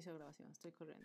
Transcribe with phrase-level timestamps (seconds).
[0.00, 1.04] inicio de grabación, estoy corriendo.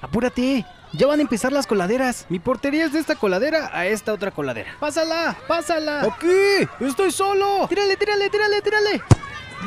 [0.00, 0.66] ¡Apúrate!
[0.92, 2.26] Ya van a empezar las coladeras.
[2.28, 4.76] Mi portería es de esta coladera a esta otra coladera.
[4.80, 5.36] ¡Pásala!
[5.46, 6.02] ¡Pásala!
[6.02, 6.68] ¡Aquí!
[6.80, 7.66] ¡Estoy solo!
[7.68, 9.02] ¡Tírale, tírale, tírale, tírale!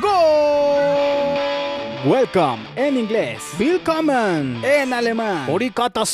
[0.02, 1.67] ¡Gol!
[2.04, 3.42] Welcome en inglés.
[3.58, 5.50] Willkommen En alemán.
[5.50, 6.04] Orikata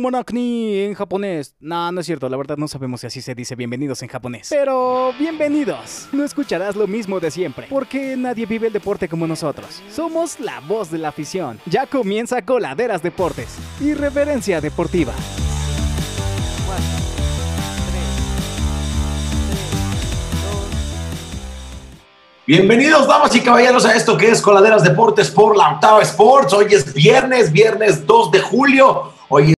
[0.00, 1.54] monakni En japonés.
[1.60, 2.28] No, no es cierto.
[2.28, 4.48] La verdad no sabemos si así se dice bienvenidos en japonés.
[4.50, 6.08] Pero bienvenidos.
[6.12, 7.66] No escucharás lo mismo de siempre.
[7.70, 9.80] Porque nadie vive el deporte como nosotros.
[9.90, 11.60] Somos la voz de la afición.
[11.66, 13.56] Ya comienza Coladeras Deportes.
[13.80, 15.12] Irreverencia deportiva.
[22.48, 26.54] Bienvenidos, damas y caballeros, a esto que es Coladeras Deportes por la Octava Sports.
[26.54, 29.12] Hoy es viernes, viernes 2 de julio.
[29.28, 29.52] Hoy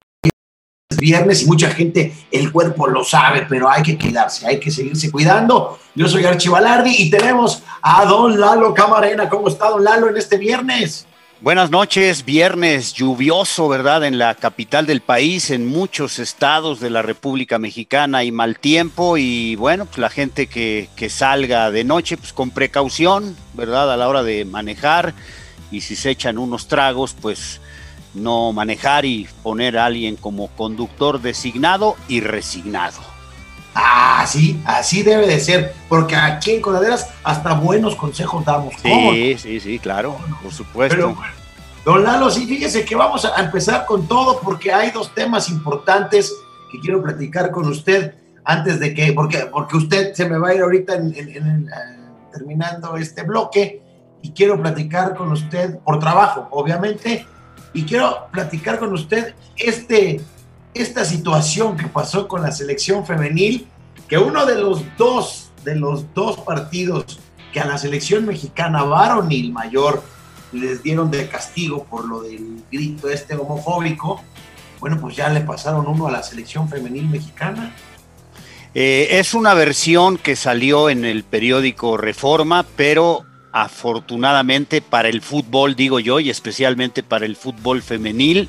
[0.91, 4.70] es viernes y mucha gente, el cuerpo lo sabe, pero hay que cuidarse, hay que
[4.70, 5.78] seguirse cuidando.
[5.95, 9.28] Yo soy Archie Balardi y tenemos a don Lalo Camarena.
[9.28, 11.06] ¿Cómo está don Lalo en este viernes?
[11.41, 14.05] Buenas noches, viernes lluvioso, ¿verdad?
[14.05, 19.17] En la capital del país, en muchos estados de la República Mexicana hay mal tiempo
[19.17, 23.92] y bueno, pues la gente que, que salga de noche, pues con precaución, ¿verdad?
[23.92, 25.14] A la hora de manejar
[25.70, 27.61] y si se echan unos tragos, pues
[28.14, 33.17] no manejar y poner a alguien como conductor designado y resignado.
[33.74, 38.74] Ah, sí, así debe de ser, porque aquí en Coladeras hasta buenos consejos damos.
[38.83, 40.97] Sí, sí, sí, claro, por supuesto.
[40.97, 41.16] Pero,
[41.84, 46.33] don Lalo, sí, fíjese que vamos a empezar con todo porque hay dos temas importantes
[46.72, 50.55] que quiero platicar con usted antes de que, porque, porque usted se me va a
[50.55, 51.96] ir ahorita en, en- en, eh,
[52.33, 53.83] terminando este bloque
[54.22, 57.27] y quiero platicar con usted por trabajo, obviamente,
[57.74, 60.20] y quiero platicar con usted este,
[60.74, 63.66] esta situación que pasó con la selección femenil,
[64.08, 67.19] que uno de los dos, de los dos partidos
[67.52, 70.02] que a la selección mexicana varonil mayor
[70.52, 74.22] les dieron de castigo por lo del grito este homofóbico,
[74.80, 77.74] bueno, pues ya le pasaron uno a la selección femenil mexicana.
[78.74, 85.74] Eh, es una versión que salió en el periódico Reforma, pero afortunadamente para el fútbol,
[85.74, 88.48] digo yo, y especialmente para el fútbol femenil,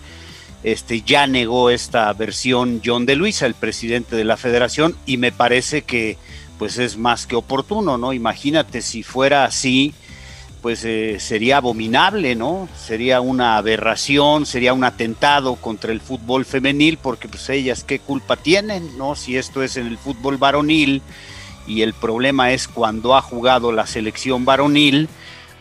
[0.63, 5.31] este, ya negó esta versión John de Luisa, el presidente de la federación, y me
[5.31, 6.17] parece que
[6.57, 8.11] pues es más que oportuno, ¿no?
[8.11, 9.93] Imagínate si fuera así,
[10.61, 12.67] pues eh, sería abominable, ¿no?
[12.77, 18.35] Sería una aberración, sería un atentado contra el fútbol femenil, porque pues ellas qué culpa
[18.35, 19.15] tienen, ¿no?
[19.15, 21.01] Si esto es en el fútbol varonil
[21.65, 25.07] y el problema es cuando ha jugado la selección varonil,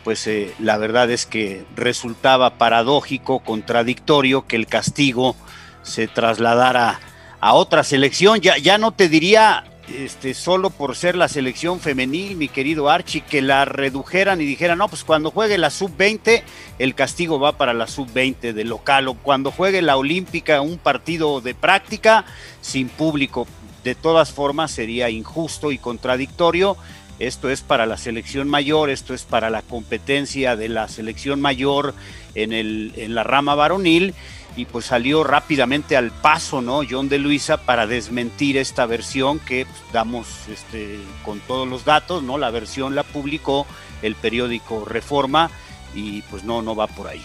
[0.09, 5.37] pues eh, la verdad es que resultaba paradójico, contradictorio que el castigo
[5.83, 6.99] se trasladara
[7.41, 8.41] a otra selección.
[8.41, 9.65] Ya, ya no te diría
[9.95, 14.79] este, solo por ser la selección femenil, mi querido Archie, que la redujeran y dijeran,
[14.79, 16.43] no, pues cuando juegue la sub-20,
[16.79, 21.43] el castigo va para la sub-20 de local, o cuando juegue la olímpica, un partido
[21.43, 22.25] de práctica
[22.63, 23.47] sin público.
[23.85, 26.79] De todas formas, sería injusto y contradictorio.
[27.19, 31.95] Esto es para la selección mayor, esto es para la competencia de la selección mayor
[32.35, 34.15] en, el, en la rama varonil
[34.57, 36.81] y pues salió rápidamente al paso, ¿no?
[36.89, 42.23] John de Luisa para desmentir esta versión que pues, damos este, con todos los datos,
[42.23, 42.39] ¿no?
[42.39, 43.67] La versión la publicó
[44.03, 45.51] el periódico Reforma
[45.95, 47.25] y pues no, no va por ahí.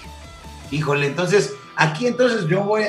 [0.71, 2.83] Híjole, entonces, aquí entonces yo voy,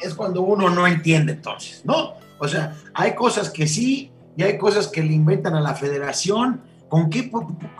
[0.00, 2.14] es cuando uno no entiende entonces, ¿no?
[2.38, 6.62] O sea, hay cosas que sí y hay cosas que le inventan a la federación.
[6.88, 7.30] ¿Con qué,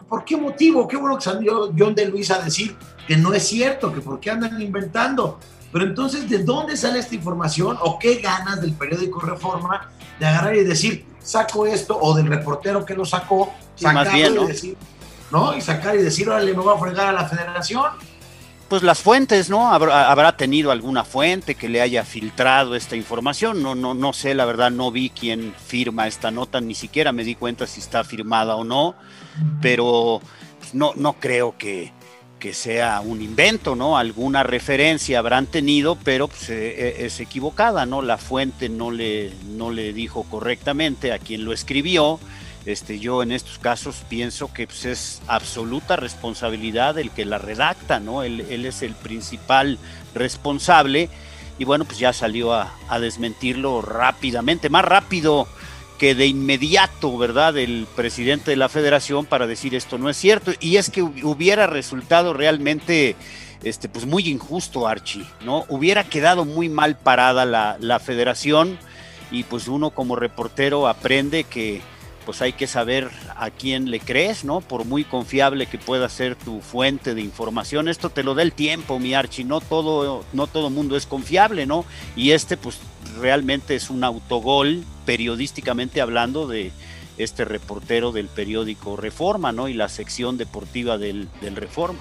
[0.08, 0.86] por, qué motivo?
[0.86, 2.76] Qué bueno que salió John de Luis a decir
[3.08, 5.40] que no es cierto, que por qué andan inventando.
[5.72, 10.54] Pero entonces, ¿de dónde sale esta información o qué ganas del periódico Reforma de agarrar
[10.54, 14.36] y decir, saco esto, o del reportero que lo sacó, Sí, más sacarlo bien, y
[14.36, 14.46] ¿no?
[14.46, 14.76] decir,
[15.32, 15.56] ¿no?
[15.56, 17.86] Y sacar y decir, órale, me voy a fregar a la federación.
[18.70, 19.72] Pues las fuentes, ¿no?
[19.72, 23.64] Habrá, habrá tenido alguna fuente que le haya filtrado esta información.
[23.64, 27.24] No, no, no sé, la verdad, no vi quién firma esta nota, ni siquiera me
[27.24, 28.94] di cuenta si está firmada o no,
[29.60, 30.20] pero
[30.60, 31.92] pues, no, no creo que,
[32.38, 33.98] que sea un invento, ¿no?
[33.98, 38.02] Alguna referencia habrán tenido, pero pues, eh, es equivocada, ¿no?
[38.02, 42.20] La fuente no le, no le dijo correctamente a quien lo escribió.
[42.66, 48.00] Este, yo en estos casos pienso que pues, es absoluta responsabilidad el que la redacta,
[48.00, 48.22] ¿no?
[48.22, 49.78] Él, es el principal
[50.14, 51.08] responsable
[51.58, 52.70] y bueno, pues ya salió a,
[53.00, 55.46] desmentirlo rápidamente, más rápido
[55.98, 57.56] que de inmediato, ¿verdad?
[57.56, 60.52] El presidente de la federación para decir esto no es cierto.
[60.60, 63.16] Y es que hubiera resultado realmente,
[63.62, 65.66] este, pues muy injusto, Archie, ¿no?
[65.68, 68.78] Hubiera quedado muy mal parada la federación
[69.30, 71.82] y pues uno como reportero aprende que
[72.24, 74.60] pues hay que saber a quién le crees, ¿no?
[74.60, 78.52] Por muy confiable que pueda ser tu fuente de información, esto te lo da el
[78.52, 81.84] tiempo, mi Archie, no todo, no todo mundo es confiable, ¿no?
[82.16, 82.78] Y este, pues
[83.18, 86.72] realmente es un autogol, periodísticamente hablando, de
[87.18, 89.68] este reportero del periódico Reforma, ¿no?
[89.68, 92.00] Y la sección deportiva del, del Reforma.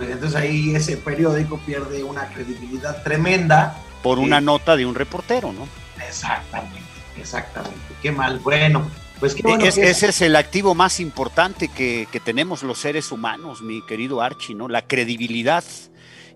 [0.00, 3.76] Entonces ahí ese periódico pierde una credibilidad tremenda.
[4.02, 5.66] Por una nota de un reportero, ¿no?
[6.06, 6.80] Exactamente,
[7.16, 7.78] exactamente.
[8.02, 8.38] Qué mal.
[8.40, 8.86] Bueno,
[9.24, 13.10] pues bueno es, que ese es el activo más importante que, que, tenemos los seres
[13.10, 14.68] humanos, mi querido Archie, ¿no?
[14.68, 15.64] La credibilidad.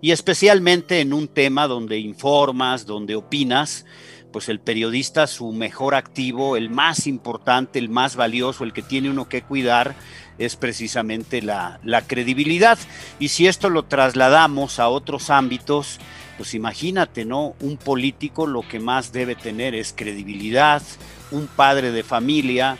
[0.01, 3.85] Y especialmente en un tema donde informas, donde opinas,
[4.33, 9.11] pues el periodista, su mejor activo, el más importante, el más valioso, el que tiene
[9.11, 9.95] uno que cuidar,
[10.39, 12.79] es precisamente la, la credibilidad.
[13.19, 15.99] Y si esto lo trasladamos a otros ámbitos,
[16.39, 17.55] pues imagínate, ¿no?
[17.61, 20.83] Un político lo que más debe tener es credibilidad,
[21.31, 22.79] un padre de familia,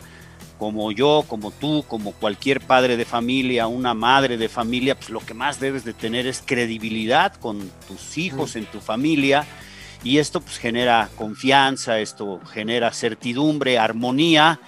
[0.57, 5.19] como yo, como tú, como cualquier padre de familia, una madre de familia, pues lo
[5.19, 9.45] que más debes de tener es credibilidad con tus hijos, en tu familia,
[10.03, 14.59] y esto pues genera confianza, esto genera certidumbre, armonía,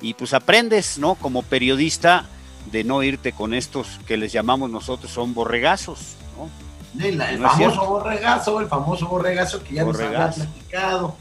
[0.00, 1.16] y pues aprendes, ¿no?
[1.16, 2.26] Como periodista,
[2.70, 6.67] de no irte con estos que les llamamos nosotros son borregazos, ¿no?
[6.98, 10.40] El, el ¿No famoso borregazo, el famoso borregazo que ya borregazo.
[10.40, 11.16] nos había platicado.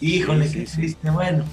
[0.00, 0.96] Híjole, sí, sí.
[1.02, 1.44] Bueno,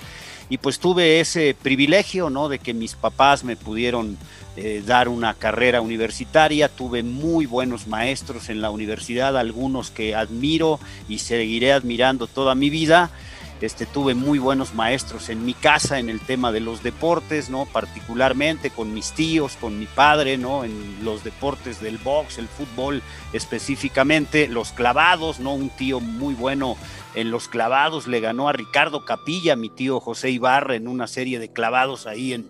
[0.50, 2.50] y pues tuve ese privilegio, ¿no?
[2.50, 4.18] De que mis papás me pudieron
[4.57, 6.68] eh, dar una carrera universitaria.
[6.68, 12.69] Tuve muy buenos maestros en la universidad, algunos que admiro y seguiré admirando toda mi
[12.69, 13.12] vida.
[13.61, 17.65] Este, tuve muy buenos maestros en mi casa en el tema de los deportes, ¿no?
[17.65, 20.63] Particularmente con mis tíos, con mi padre, ¿no?
[20.63, 23.01] En los deportes del box, el fútbol
[23.33, 25.53] específicamente, los clavados, ¿no?
[25.53, 26.77] Un tío muy bueno
[27.15, 31.38] en los clavados le ganó a Ricardo Capilla, mi tío José Ibarra, en una serie
[31.39, 32.47] de clavados ahí en,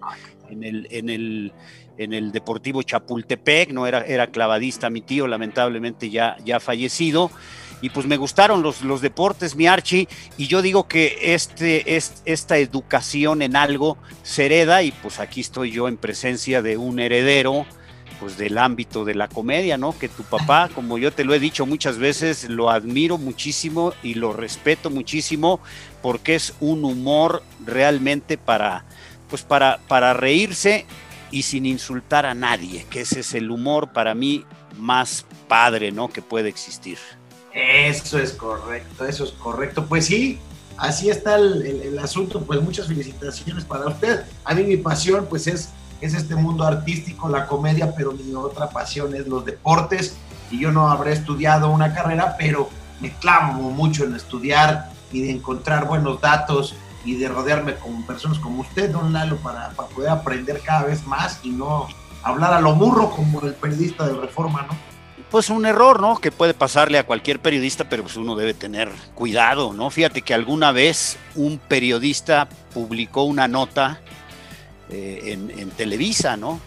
[0.63, 1.53] el, en el
[1.99, 7.29] en el Deportivo Chapultepec, no era, era clavadista mi tío, lamentablemente ya, ya fallecido.
[7.81, 12.21] Y pues me gustaron los, los deportes, mi Archie, y yo digo que este, es,
[12.25, 16.99] esta educación en algo se hereda, y pues aquí estoy yo en presencia de un
[16.99, 17.65] heredero,
[18.19, 19.97] pues del ámbito de la comedia, ¿no?
[19.97, 24.15] Que tu papá, como yo te lo he dicho muchas veces, lo admiro muchísimo y
[24.15, 25.59] lo respeto muchísimo
[26.01, 28.85] porque es un humor realmente para,
[29.29, 30.85] pues para, para reírse
[31.31, 34.45] y sin insultar a nadie, que ese es el humor para mí
[34.77, 36.09] más padre, ¿no?
[36.09, 36.97] Que puede existir.
[37.53, 39.85] Eso es correcto, eso es correcto.
[39.85, 40.39] Pues sí,
[40.77, 42.41] así está el, asunto.
[42.41, 44.23] Pues muchas felicitaciones para usted.
[44.43, 45.69] A mí mi pasión, pues es,
[46.01, 50.17] es este mundo artístico, la comedia, pero mi otra pasión es los deportes.
[50.51, 52.69] Y yo no habré estudiado una carrera, pero
[52.99, 56.75] me clamo mucho en estudiar y de encontrar buenos datos
[57.05, 61.05] y de rodearme con personas como usted, don Lalo, para, para, poder aprender cada vez
[61.07, 61.87] más y no
[62.23, 64.88] hablar a lo burro como el periodista de Reforma, ¿no?
[65.31, 66.17] Pues un error, ¿no?
[66.17, 69.91] Que puede pasarle a cualquier periodista, pero pues uno debe tener cuidado, ¿no?
[69.91, 74.01] Fíjate que alguna vez un periodista publicó una nota
[74.89, 76.59] eh, en, Televisa, ¿no?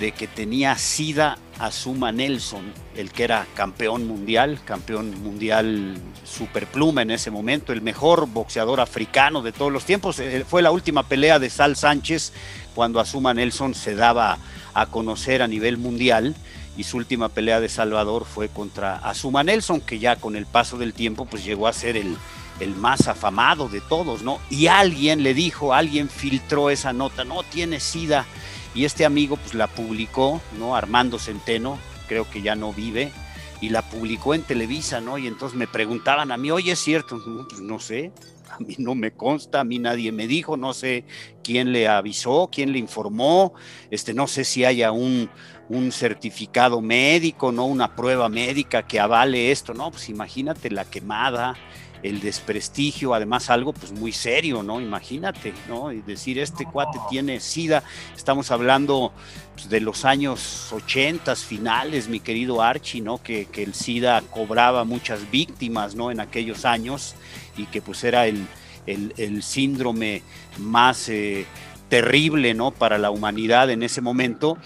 [0.00, 2.64] de que tenía SIDA Azuma Nelson,
[2.96, 9.40] el que era campeón mundial, campeón mundial superpluma en ese momento, el mejor boxeador africano
[9.40, 10.18] de todos los tiempos.
[10.18, 12.32] Eh, fue la última pelea de Sal Sánchez
[12.74, 14.38] cuando Azuma Nelson se daba
[14.74, 16.34] a conocer a nivel mundial
[16.76, 20.78] y su última pelea de Salvador fue contra Azuma Nelson, que ya con el paso
[20.78, 22.16] del tiempo pues llegó a ser el,
[22.60, 24.40] el más afamado de todos, ¿no?
[24.50, 28.26] Y alguien le dijo, alguien filtró esa nota, no tiene SIDA
[28.74, 30.74] y este amigo pues la publicó, ¿no?
[30.76, 31.78] Armando Centeno,
[32.08, 33.12] creo que ya no vive,
[33.60, 35.16] y la publicó en Televisa, ¿no?
[35.16, 37.16] Y entonces me preguntaban a mí, oye, ¿es cierto?
[37.24, 38.12] No, pues no sé,
[38.50, 41.04] a mí no me consta, a mí nadie me dijo, no sé
[41.42, 43.54] quién le avisó, quién le informó,
[43.90, 45.30] este, no sé si haya un,
[45.68, 47.66] un certificado médico, ¿no?
[47.66, 49.90] Una prueba médica que avale esto, ¿no?
[49.90, 51.56] Pues imagínate la quemada,
[52.02, 54.80] el desprestigio, además algo pues muy serio, ¿no?
[54.80, 55.90] Imagínate, ¿no?
[55.90, 57.82] Y decir, este cuate tiene SIDA,
[58.14, 59.12] estamos hablando
[59.54, 63.22] pues, de los años 80 finales, mi querido Archie, ¿no?
[63.22, 66.10] Que, que, el SIDA cobraba muchas víctimas, ¿no?
[66.10, 67.14] En aquellos años
[67.56, 68.46] y que pues era el,
[68.86, 70.22] el, el síndrome
[70.58, 71.46] más eh,
[71.88, 72.70] terrible, ¿no?
[72.70, 74.58] Para la humanidad en ese momento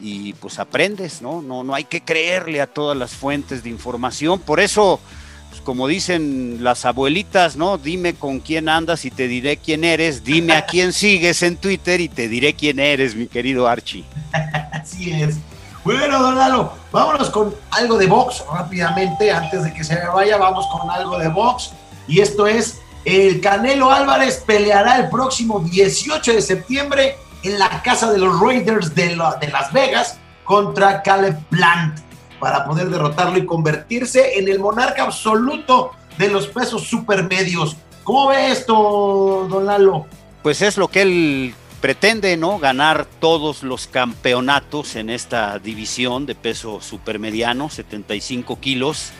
[0.00, 1.42] y pues aprendes, ¿no?
[1.42, 5.00] No, no hay que creerle a todas las fuentes de información, por eso
[5.50, 7.76] pues, como dicen las abuelitas, ¿no?
[7.76, 12.00] Dime con quién andas y te diré quién eres, dime a quién sigues en Twitter
[12.00, 14.04] y te diré quién eres, mi querido Archie.
[14.72, 15.36] Así es.
[15.84, 20.36] Bueno, don Lalo, vámonos con algo de box rápidamente, antes de que se me vaya,
[20.36, 21.72] vamos con algo de box.
[22.06, 28.10] Y esto es, el Canelo Álvarez peleará el próximo 18 de septiembre en la casa
[28.12, 31.98] de los Raiders de, la, de Las Vegas contra Caleb Plant
[32.38, 37.76] para poder derrotarlo y convertirse en el monarca absoluto de los pesos supermedios.
[38.02, 40.06] ¿Cómo ve esto, don Lalo?
[40.42, 42.58] Pues es lo que él pretende, ¿no?
[42.58, 49.12] Ganar todos los campeonatos en esta división de peso supermediano, 75 kilos.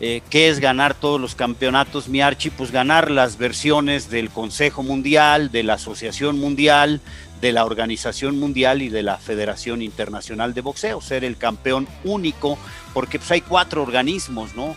[0.00, 2.50] Eh, ¿Qué es ganar todos los campeonatos, mi Archie?
[2.50, 7.00] Pues ganar las versiones del Consejo Mundial, de la Asociación Mundial,
[7.40, 12.58] de la Organización Mundial y de la Federación Internacional de Boxeo, ser el campeón único,
[12.92, 14.74] porque pues hay cuatro organismos, ¿no?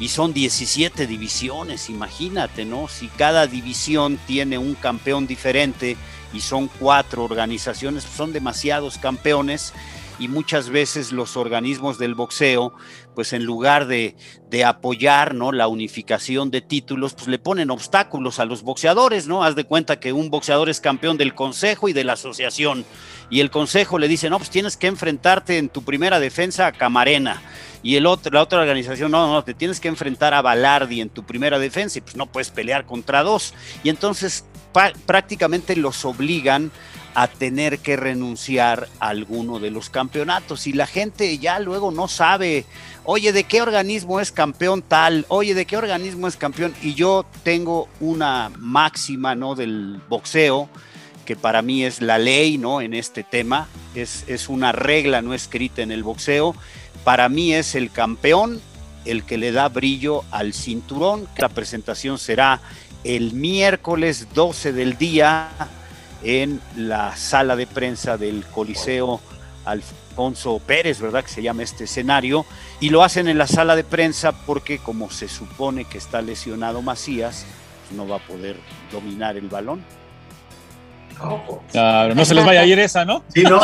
[0.00, 2.88] Y son 17 divisiones, imagínate, ¿no?
[2.88, 5.96] Si cada división tiene un campeón diferente
[6.32, 9.72] y son cuatro organizaciones, pues son demasiados campeones
[10.18, 12.72] y muchas veces los organismos del boxeo,
[13.14, 14.16] pues en lugar de,
[14.50, 15.52] de, apoyar ¿no?
[15.52, 19.44] la unificación de títulos, pues le ponen obstáculos a los boxeadores, ¿no?
[19.44, 22.84] Haz de cuenta que un boxeador es campeón del consejo y de la asociación,
[23.32, 26.72] y el consejo le dice, no, pues tienes que enfrentarte en tu primera defensa a
[26.72, 27.40] Camarena.
[27.82, 31.08] Y el otro, la otra organización, no, no, te tienes que enfrentar a Balardi en
[31.08, 33.54] tu primera defensa y pues no puedes pelear contra dos.
[33.82, 34.44] Y entonces
[35.06, 36.70] prácticamente los obligan
[37.14, 42.08] a tener que renunciar a alguno de los campeonatos y la gente ya luego no
[42.08, 42.64] sabe,
[43.04, 45.26] oye, ¿de qué organismo es campeón tal?
[45.28, 46.74] Oye, ¿de qué organismo es campeón?
[46.82, 49.54] Y yo tengo una máxima, ¿no?
[49.54, 50.68] Del boxeo,
[51.24, 52.80] que para mí es la ley, ¿no?
[52.80, 56.54] En este tema, es, es una regla no escrita en el boxeo.
[57.04, 58.60] Para mí es el campeón
[59.04, 61.28] el que le da brillo al cinturón.
[61.36, 62.60] La presentación será
[63.04, 65.48] el miércoles 12 del día
[66.22, 69.20] en la sala de prensa del Coliseo
[69.64, 71.24] Alfonso Pérez, ¿verdad?
[71.24, 72.46] Que se llama este escenario.
[72.80, 76.82] Y lo hacen en la sala de prensa porque como se supone que está lesionado
[76.82, 77.46] Macías,
[77.82, 78.56] pues no va a poder
[78.90, 79.84] dominar el balón.
[81.70, 83.22] Claro, no se les vaya a ir esa, ¿no?
[83.32, 83.60] Sí, no.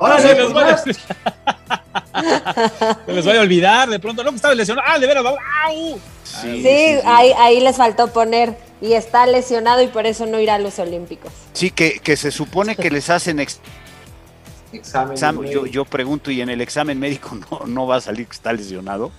[0.00, 0.82] Ahora se les vaya.
[3.06, 4.86] se les vaya a olvidar de pronto, no, que estaba lesionado.
[4.90, 6.00] Ah, de veras, ¡au!
[6.24, 10.38] Sí, sí, sí, Ahí, ahí les faltó poner y está lesionado y por eso no
[10.38, 11.32] irá a los Olímpicos.
[11.52, 13.60] Sí, que, que se supone que les hacen ex
[14.72, 15.12] examen.
[15.12, 18.34] examen yo, yo, pregunto, ¿y en el examen médico no, no va a salir que
[18.34, 19.10] está lesionado?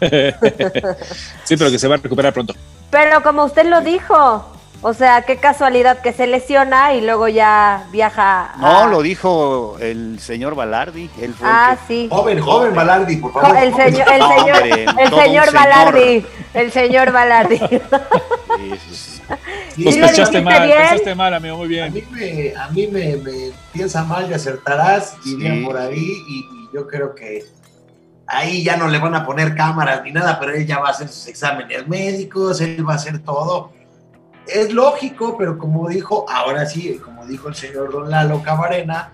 [0.00, 2.54] sí, pero que se va a recuperar pronto.
[2.90, 7.86] Pero como usted lo dijo, o sea, qué casualidad que se lesiona y luego ya
[7.90, 8.52] viaja.
[8.54, 8.56] A...
[8.58, 11.10] No, lo dijo el señor Balardi.
[11.20, 11.84] Él fue ah, el que...
[11.86, 12.08] sí.
[12.10, 13.56] Joven, joven Balardi, por favor.
[13.56, 15.52] El señor, el señor, hombre, el señor.
[15.52, 16.26] Balardi.
[16.54, 17.60] El señor Balardi.
[19.74, 19.84] Sí,
[20.42, 20.78] mal, bien.
[20.78, 21.92] pensaste mal, amigo, muy A bien.
[21.92, 25.64] mí me, a mí me, me piensa mal y acertarás, dirían Sí.
[25.64, 27.44] por ahí, y, y yo creo que
[28.26, 30.90] ahí ya no le van a poner cámaras ni nada, pero él ya va a
[30.92, 33.72] hacer sus exámenes médicos, él va a hacer todo.
[34.46, 39.10] Es lógico, pero como dijo, ahora sí, como dijo el señor Don Lalo Camarena,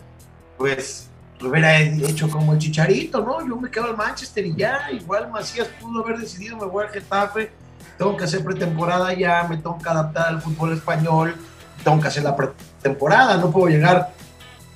[0.59, 1.09] pues
[1.41, 3.47] lo hubiera hecho como el chicharito, ¿no?
[3.47, 6.91] Yo me quedo al Manchester y ya, igual Macías pudo haber decidido, me voy al
[6.91, 7.51] Getafe,
[7.99, 11.35] tengo que hacer pretemporada ya, me tengo que adaptar al fútbol español,
[11.83, 14.13] tengo que hacer la pretemporada, no puedo llegar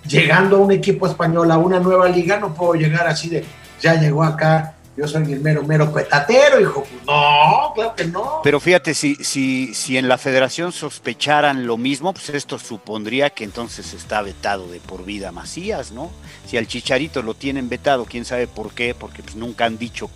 [0.06, 3.44] llegando a un equipo español, a una nueva liga, no puedo llegar así de,
[3.80, 8.40] ya llegó acá, yo soy el mero, mero petatero, hijo, no, claro que no.
[8.42, 13.44] Pero fíjate, si, si, si en la federación sospecharan lo mismo, pues esto supondría que
[13.44, 16.10] entonces está vetado de por vida Macías, ¿no?
[16.46, 20.08] Si al Chicharito lo tienen vetado, quién sabe por qué, porque pues nunca han dicho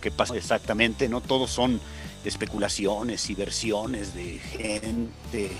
[0.00, 1.20] qué pasa exactamente, ¿no?
[1.20, 1.80] Todos son
[2.24, 5.52] especulaciones y versiones de gente,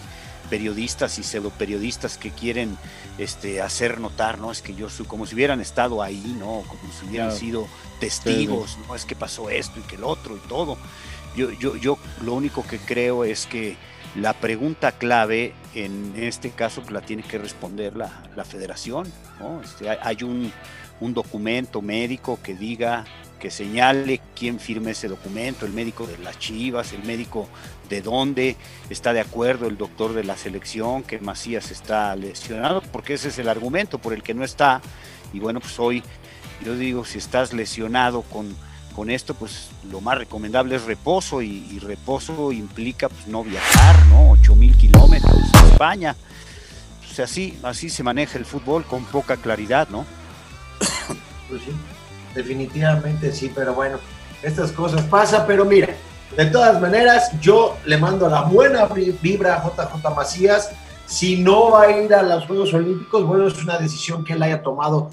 [0.50, 2.76] periodistas y pseudoperiodistas que quieren
[3.18, 4.50] este, hacer notar, ¿no?
[4.52, 6.62] Es que yo soy como si hubieran estado ahí, ¿no?
[6.66, 7.40] Como si hubieran Claro.
[7.40, 7.68] sido
[8.00, 8.94] testigos, ¿no?
[8.94, 10.76] Es que pasó esto y que el otro y todo.
[11.36, 13.76] Yo, yo, yo lo único que creo es que
[14.14, 19.10] la pregunta clave en este caso pues, la tiene que responder la, la federación,
[19.40, 19.60] ¿no?
[19.62, 20.50] Este, hay, hay un,
[21.00, 23.04] un documento médico que diga
[23.38, 27.46] que señale quién firme ese documento, el médico de las Chivas, el médico
[27.88, 28.56] de dónde
[28.90, 33.38] está de acuerdo el doctor de la selección, que Macías está lesionado, porque ese es
[33.38, 34.80] el argumento por el que no está.
[35.32, 36.02] Y bueno, pues hoy
[36.64, 38.54] yo digo, si estás lesionado con,
[38.94, 44.30] con esto, pues lo más recomendable es reposo y, reposo implica pues no viajar, ¿no?
[44.30, 46.16] 8 mil kilómetros a España.
[47.00, 50.06] Pues así, así se maneja el fútbol con poca claridad, ¿no?
[51.48, 51.70] Pues sí,
[52.34, 54.00] definitivamente sí, pero bueno,
[54.42, 55.94] estas cosas pasan, pero mira,
[56.35, 60.71] de todas maneras, yo le mando la buena vibra a JJ Macías.
[61.06, 64.42] Si no va a ir a los Juegos Olímpicos, bueno, es una decisión que él
[64.42, 65.11] haya tomado.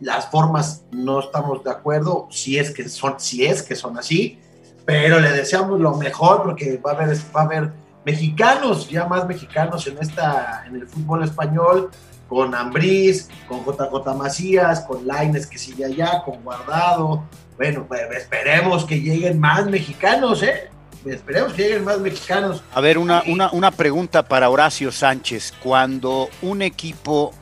[0.00, 4.38] Las formas no estamos de acuerdo, si es que son, si es que son así,
[4.84, 7.72] pero le deseamos lo mejor porque va a haber, va a haber
[8.04, 11.90] mexicanos, ya más mexicanos en esta, en el fútbol español,
[12.28, 17.24] con Ambriz, con JJ Macías, con Laines que sigue allá, con Guardado.
[17.56, 20.70] Bueno, pues esperemos que lleguen más mexicanos, ¿eh?
[21.04, 22.62] Esperemos que lleguen más mexicanos.
[22.74, 25.54] A ver, una, una, una pregunta para Horacio Sánchez.
[25.62, 27.32] Cuando un equipo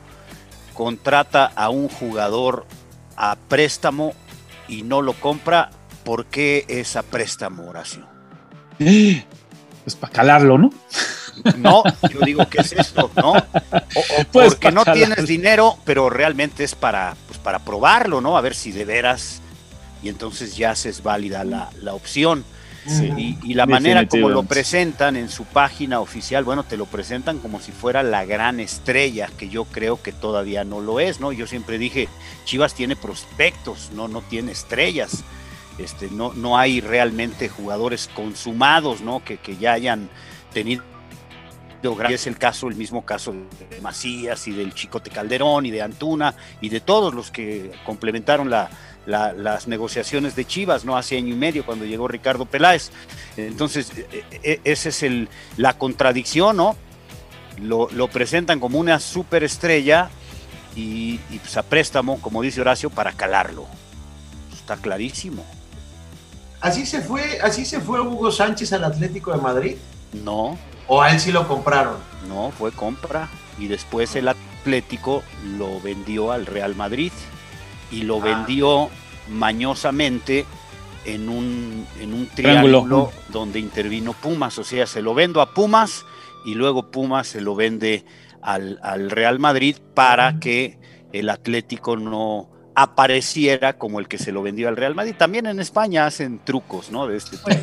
[0.73, 2.65] contrata a un jugador
[3.15, 4.13] a préstamo
[4.67, 5.71] y no lo compra,
[6.03, 8.05] ¿por qué es a préstamo, Horacio?
[8.77, 10.69] Pues para calarlo, ¿no?
[11.57, 13.11] No, yo digo, ¿qué es esto?
[13.15, 13.33] ¿No?
[13.33, 18.37] O, pues porque no tienes dinero, pero realmente es para, pues para probarlo, ¿no?
[18.37, 19.41] A ver si de veras,
[20.03, 22.43] y entonces ya es válida la, la opción.
[23.17, 27.59] y, la manera como lo presentan en su página oficial, bueno, te lo presentan como
[27.59, 31.33] si fuera la gran estrella, que yo creo que todavía no lo es, ¿no?
[31.33, 32.07] Yo siempre dije,
[32.45, 35.23] Chivas tiene prospectos, no, no tiene estrellas.
[35.77, 39.23] Este, no, no hay realmente jugadores consumados, ¿no?
[39.23, 40.09] Que, que ya hayan
[40.53, 40.81] tenido
[42.09, 43.33] es el caso, el mismo caso
[43.69, 48.49] de Macías y del Chicote Calderón y de Antuna y de todos los que complementaron
[48.49, 50.97] las negociaciones de Chivas, ¿no?
[50.97, 52.91] Hace año y medio cuando llegó Ricardo Peláez.
[53.35, 56.75] Entonces, e, e, esa es el, la contradicción, ¿no?
[57.61, 60.09] Lo, presentan como una superestrella
[60.75, 63.65] y, y pues a préstamo, como dice Horacio, para calarlo.
[64.53, 65.43] Está clarísimo.
[66.61, 69.75] Así se fue, así se fue Hugo Sánchez al Atlético de Madrid.
[70.13, 71.97] No, ¿O a él sí lo compraron?
[72.27, 73.29] No, fue compra.
[73.59, 75.23] Y después el Atlético
[75.57, 77.11] lo vendió al Real Madrid.
[77.91, 78.23] Y lo ah.
[78.23, 78.89] vendió
[79.29, 80.45] mañosamente
[81.05, 84.57] en un, en un triángulo donde intervino Pumas.
[84.59, 86.05] O sea, se lo vendo a Pumas
[86.45, 88.05] y luego Pumas se lo vende
[88.41, 90.77] al, al Real Madrid para que
[91.11, 95.15] el Atlético no, apareciera como el que se lo vendió al Real Madrid.
[95.17, 97.07] También en España hacen trucos, ¿no?
[97.07, 97.59] De este pues,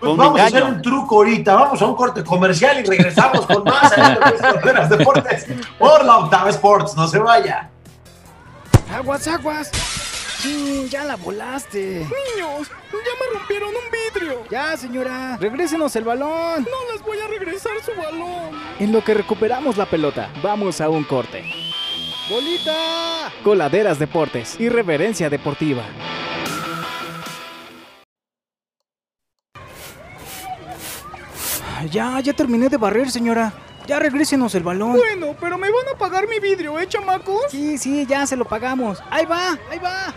[0.00, 3.94] vamos a hacer un truco ahorita, vamos a un corte comercial y regresamos con más
[3.94, 5.46] de Deportes
[5.78, 7.70] por la Octava Sports, no se vaya.
[8.92, 9.70] Aguas, aguas.
[10.90, 11.98] ya la volaste.
[12.00, 14.42] Niños, ya me rompieron un vidrio.
[14.50, 16.64] Ya, señora, regrésenos el balón.
[16.64, 18.50] No les voy a regresar su balón.
[18.80, 21.69] En lo que recuperamos la pelota, vamos a un corte.
[22.30, 23.32] ¡Bolita!
[23.42, 24.58] Coladeras Deportes.
[24.60, 25.82] Irreverencia Deportiva.
[31.90, 33.52] Ya, ya terminé de barrer, señora.
[33.88, 34.92] Ya regrésenos el balón.
[34.92, 37.46] Bueno, pero me van a pagar mi vidrio, ¿eh, chamacos?
[37.50, 39.02] Sí, sí, ya se lo pagamos.
[39.10, 40.14] Ahí va, ahí va.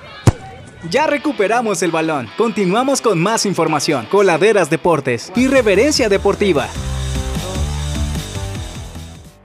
[0.92, 2.30] Ya recuperamos el balón.
[2.38, 4.06] Continuamos con más información.
[4.12, 5.32] Coladeras Deportes.
[5.36, 6.68] Irreverencia Deportiva.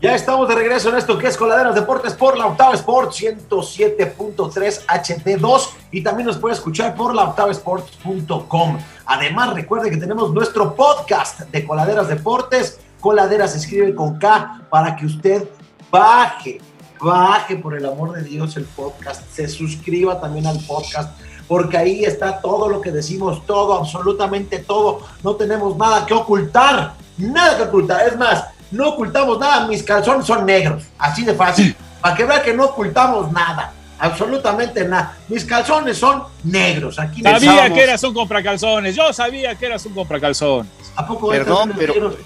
[0.01, 4.87] Ya estamos de regreso en esto que es Coladeras Deportes por la Octava Sport 107.3
[4.87, 8.79] HD2 y también nos puede escuchar por la octavasports.com.
[9.07, 12.79] Además, recuerde que tenemos nuestro podcast de Coladeras Deportes.
[13.01, 15.49] Coladeras se escribe con K para que usted
[15.91, 16.61] baje,
[17.01, 21.11] baje por el amor de Dios el podcast, se suscriba también al podcast
[21.49, 25.01] porque ahí está todo lo que decimos, todo, absolutamente todo.
[25.25, 28.07] No tenemos nada que ocultar, nada que ocultar.
[28.07, 32.43] Es más, no ocultamos nada, mis calzones son negros, así de fácil, para que vea
[32.43, 35.17] que no ocultamos nada, absolutamente nada.
[35.29, 36.99] Mis calzones son negros.
[36.99, 40.71] Aquí sabía que eras un compracalzones, yo sabía que eras un compracalzones.
[40.97, 42.17] ¿A poco Perdón, pero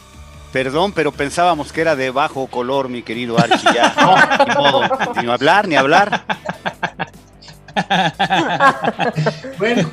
[0.52, 3.72] Perdón, pero pensábamos que era de bajo color, mi querido Archie.
[3.74, 4.82] Ya, no, ni modo,
[5.22, 6.24] ni hablar, ni hablar.
[9.58, 9.88] bueno,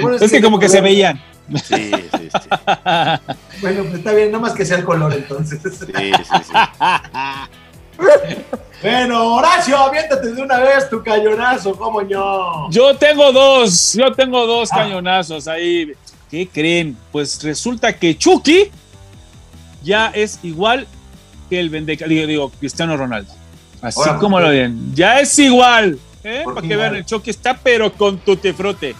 [0.00, 1.20] bueno, es que como que se veían.
[1.64, 2.48] Sí, sí, sí.
[3.60, 5.60] bueno, pues está bien, nada más que sea el color entonces.
[5.62, 6.12] Sí, sí,
[6.46, 6.52] sí.
[8.82, 12.66] Bueno, Horacio, aviéntate de una vez tu cañonazo, ¿cómo yo?
[12.68, 14.78] Yo tengo dos, yo tengo dos ah.
[14.78, 15.92] cañonazos ahí.
[16.28, 16.96] ¿Qué creen?
[17.12, 18.70] Pues resulta que Chucky
[19.84, 20.88] ya es igual
[21.48, 23.32] que el Vendeca, digo, digo Cristiano Ronaldo.
[23.80, 24.92] Así como lo ven.
[24.94, 25.98] Ya es igual.
[26.24, 26.42] ¿eh?
[26.44, 28.94] Para que vean, el Chucky está, pero con tutti frutti.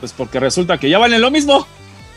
[0.00, 1.66] Pues porque resulta que ya valen lo mismo.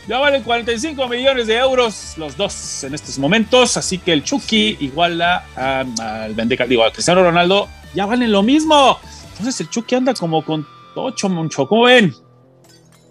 [0.08, 3.76] Ya valen 45 millones de euros los dos en estos momentos.
[3.76, 8.98] Así que el Chucky iguala al Vendeca, digo, a Cristiano Ronaldo, ya valen lo mismo.
[9.30, 11.66] Entonces el Chucky anda como con 8, mucho.
[11.66, 12.12] ¿Cómo ven?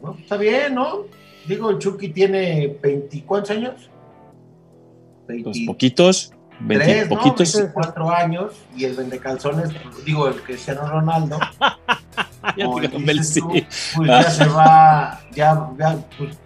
[0.01, 1.05] No, está bien, ¿no?
[1.45, 3.89] Digo, el Chucky tiene 20, ¿cuántos años?
[5.27, 7.09] Los 23, poquitos, 20 ¿no?
[7.09, 7.55] poquitos.
[7.55, 9.69] 24 años y el vendecalzones,
[10.05, 11.39] digo, el Cristiano Ronaldo,
[12.57, 13.39] Ya como te dices convencí.
[13.41, 13.49] tú,
[13.95, 16.37] pues ya se va, ya, ya pues,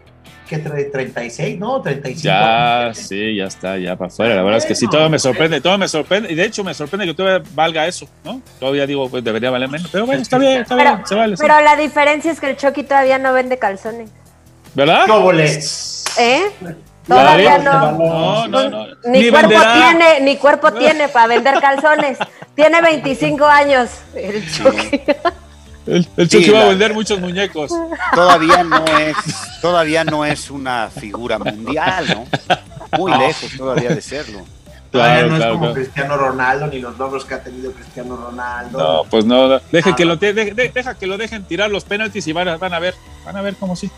[0.48, 0.84] ¿qué trae?
[0.86, 1.82] 36, ¿no?
[1.82, 2.22] 35.
[2.24, 4.36] Ya, sí, ya está, ya para afuera.
[4.36, 6.32] La verdad es que sí, todo me sorprende, todo me sorprende.
[6.32, 8.42] Y de hecho, me sorprende que todavía valga eso, ¿no?
[8.60, 9.90] Todavía digo, pues debería valer menos.
[9.92, 11.38] Pero bueno, está bien, está Pero, bien, se vale.
[11.38, 11.42] sí.
[11.42, 14.10] pero la diferencia es que el Chucky todavía no vende calzones.
[14.76, 15.06] ¿Verdad?
[16.18, 16.42] ¿Eh?
[17.08, 17.58] ¿Todavía?
[17.58, 17.92] Todavía no.
[17.92, 18.88] No, no, no.
[19.06, 19.74] Ni, Ni cuerpo venderá.
[19.74, 22.18] tiene, ni cuerpo tiene para vender calzones.
[22.56, 23.90] Tiene 25 años.
[24.16, 25.02] El Chucky.
[25.88, 27.72] El, el Chucky Sí, va a la- vender muchos muñecos.
[28.14, 29.16] Todavía no es,
[29.62, 32.98] todavía no es una figura mundial, ¿no?
[32.98, 34.40] Muy lejos todavía de serlo.
[34.92, 35.74] Todavía Claro, no claro, es como claro.
[35.76, 38.78] Cristiano Ronaldo ni los logros que ha tenido Cristiano Ronaldo.
[38.80, 39.60] No, pues no, no.
[39.72, 42.48] Deja, Ah, que lo de- de- deja que lo dejen tirar los penaltis y van
[42.48, 42.96] a, van a ver.
[43.26, 43.92] Van a ver cómo sí.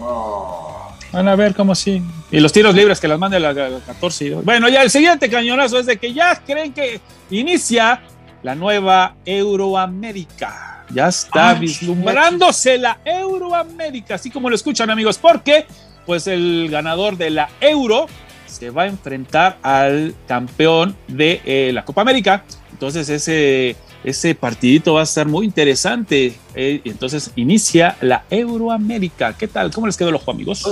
[0.00, 0.92] Oh.
[1.12, 2.02] Van a ver cómo sí.
[2.30, 4.24] Y los tiros libres que las mande a la, a la 14.
[4.26, 8.00] y- Bueno, ya el siguiente cañonazo es de que ya creen que inicia
[8.42, 10.77] la nueva Euroamérica.
[10.90, 15.66] Ya está Ah, vislumbrándose la Euroamérica, así como lo escuchan amigos, porque
[16.06, 18.06] pues el ganador de la Euro
[18.46, 22.44] se va a enfrentar al campeón de eh, la Copa América.
[22.72, 26.38] Entonces ese, ese partidito va a estar muy interesante.
[26.54, 29.34] Eh, y entonces inicia la Euroamérica.
[29.36, 29.70] ¿Qué tal?
[29.70, 30.64] ¿Cómo les quedó el ojo amigos?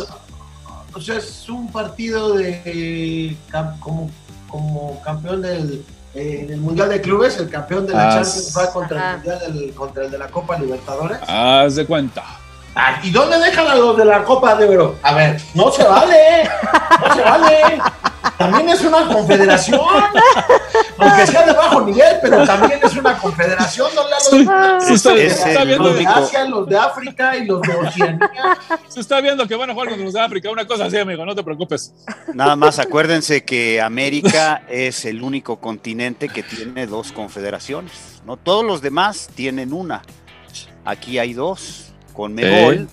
[0.95, 4.11] O sea, es un partido de cam- como,
[4.49, 5.85] como campeón del
[6.17, 9.17] eh, en el Mundial de Clubes, el campeón de la Ah, Champions va contra el
[9.17, 11.19] Mundial del, contra el de la Copa Libertadores.
[11.27, 12.25] Haz de cuenta.
[12.79, 14.97] Ah, ¿Y dónde dejan a los de la Copa de Oro?
[15.03, 16.47] A ver, no se vale,
[17.01, 17.83] no se vale.
[18.37, 19.81] También es una confederación,
[20.99, 23.89] aunque sea de bajo nivel, pero también es una confederación,
[24.31, 28.59] el viendo, Los de Asia, los de África y los de Oceanía.
[28.89, 30.51] se está viendo que van a jugar contra los de África.
[30.51, 31.95] Una cosa así, amigo, no te preocupes.
[32.35, 38.21] Nada más acuérdense que América es el único continente que tiene dos confederaciones.
[38.27, 40.03] No todos los demás tienen una.
[40.85, 42.89] Aquí hay dos, con Megol,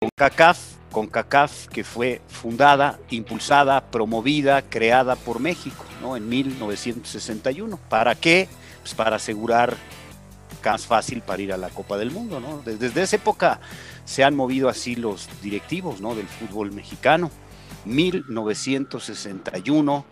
[0.00, 0.58] con CACAF,
[0.90, 6.16] con CACAF que fue fundada, impulsada, promovida, creada por México, ¿no?
[6.16, 7.76] En 1961.
[7.88, 8.48] ¿Para qué?
[8.82, 9.76] Pues para asegurar
[10.64, 12.62] más fácil para ir a la Copa del Mundo, ¿no?
[12.64, 13.60] Desde, desde esa época
[14.06, 16.14] se han movido así los directivos, ¿no?
[16.14, 17.30] Del fútbol mexicano.
[17.84, 20.06] 1961.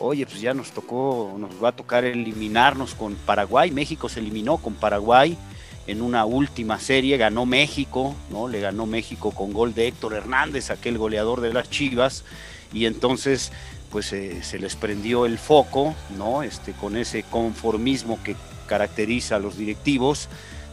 [0.00, 3.70] Oye, pues ya nos tocó, nos va a tocar eliminarnos con Paraguay.
[3.70, 5.38] México se eliminó con Paraguay
[5.86, 8.48] en una última serie, ganó México, ¿no?
[8.48, 12.24] Le ganó México con gol de Héctor Hernández, aquel goleador de las Chivas,
[12.72, 13.52] y entonces
[13.90, 16.42] pues eh, se les prendió el foco, ¿no?
[16.42, 18.34] Este, con ese conformismo que
[18.66, 20.28] caracteriza a los directivos,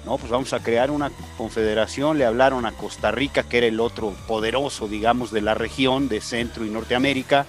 [0.05, 0.17] ¿no?
[0.17, 4.15] Pues vamos a crear una confederación, le hablaron a Costa Rica, que era el otro
[4.27, 7.45] poderoso, digamos, de la región de Centro y Norteamérica,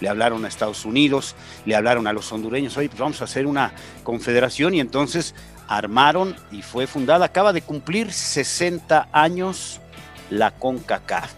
[0.00, 3.46] le hablaron a Estados Unidos, le hablaron a los hondureños, oye, pues vamos a hacer
[3.46, 5.34] una confederación y entonces
[5.70, 9.80] armaron y fue fundada, acaba de cumplir 60 años
[10.28, 11.30] la CONCACAF.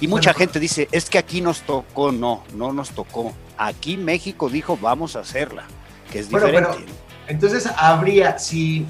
[0.00, 3.32] Y mucha Bueno, gente dice, es que aquí nos tocó, no, no nos tocó.
[3.58, 5.64] Aquí México dijo, vamos a hacerla,
[6.10, 6.76] que es Bueno, diferente.
[6.86, 6.92] pero-
[7.26, 8.86] Entonces habría, si,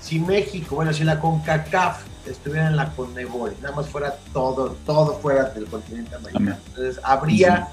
[0.00, 5.18] si México, bueno, si la CONCACAF estuviera en la CONMEBOL, nada más fuera todo, todo
[5.20, 6.56] fuera del continente americano.
[6.68, 7.68] Entonces habría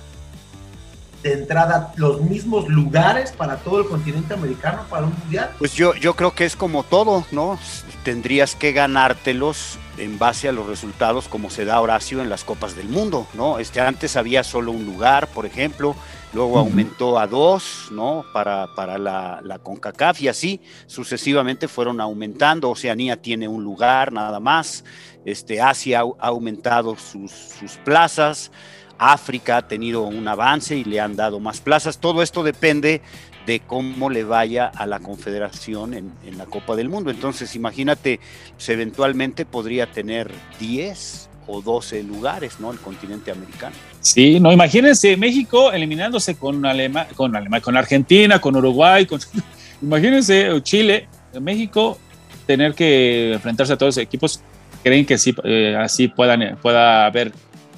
[1.26, 5.50] de entrada los mismos lugares para todo el continente americano para un mundial.
[5.58, 7.58] Pues yo, yo creo que es como todo, ¿no?
[8.04, 12.76] Tendrías que ganártelos en base a los resultados como se da Horacio en las Copas
[12.76, 13.58] del Mundo, ¿no?
[13.58, 15.96] Este, antes había solo un lugar, por ejemplo,
[16.32, 18.24] luego aumentó a dos, ¿no?
[18.32, 22.70] Para, para la, la CONCACAF y así sucesivamente fueron aumentando.
[22.70, 24.84] Oceanía tiene un lugar nada más,
[25.26, 28.52] este, Asia ha ha aumentado sus, sus plazas,
[28.98, 31.98] África ha tenido un avance y le han dado más plazas.
[32.00, 33.02] Todo esto depende
[33.46, 37.12] de cómo le vaya a la Confederación en, la Copa del Mundo.
[37.12, 38.20] Entonces, imagínate,
[38.56, 42.72] pues, eventualmente podría tener 10 o 12 lugares, ¿no?
[42.72, 43.76] El continente americano.
[44.02, 49.20] Sí, no, imagínense México eliminándose con Alema- con, Alema- con Argentina, con Uruguay, con,
[49.82, 51.08] imagínense Chile,
[51.40, 52.00] México
[52.48, 54.42] tener que enfrentarse a todos los equipos.
[54.84, 57.32] ¿Creen que sí, eh, así puedan, pueda haber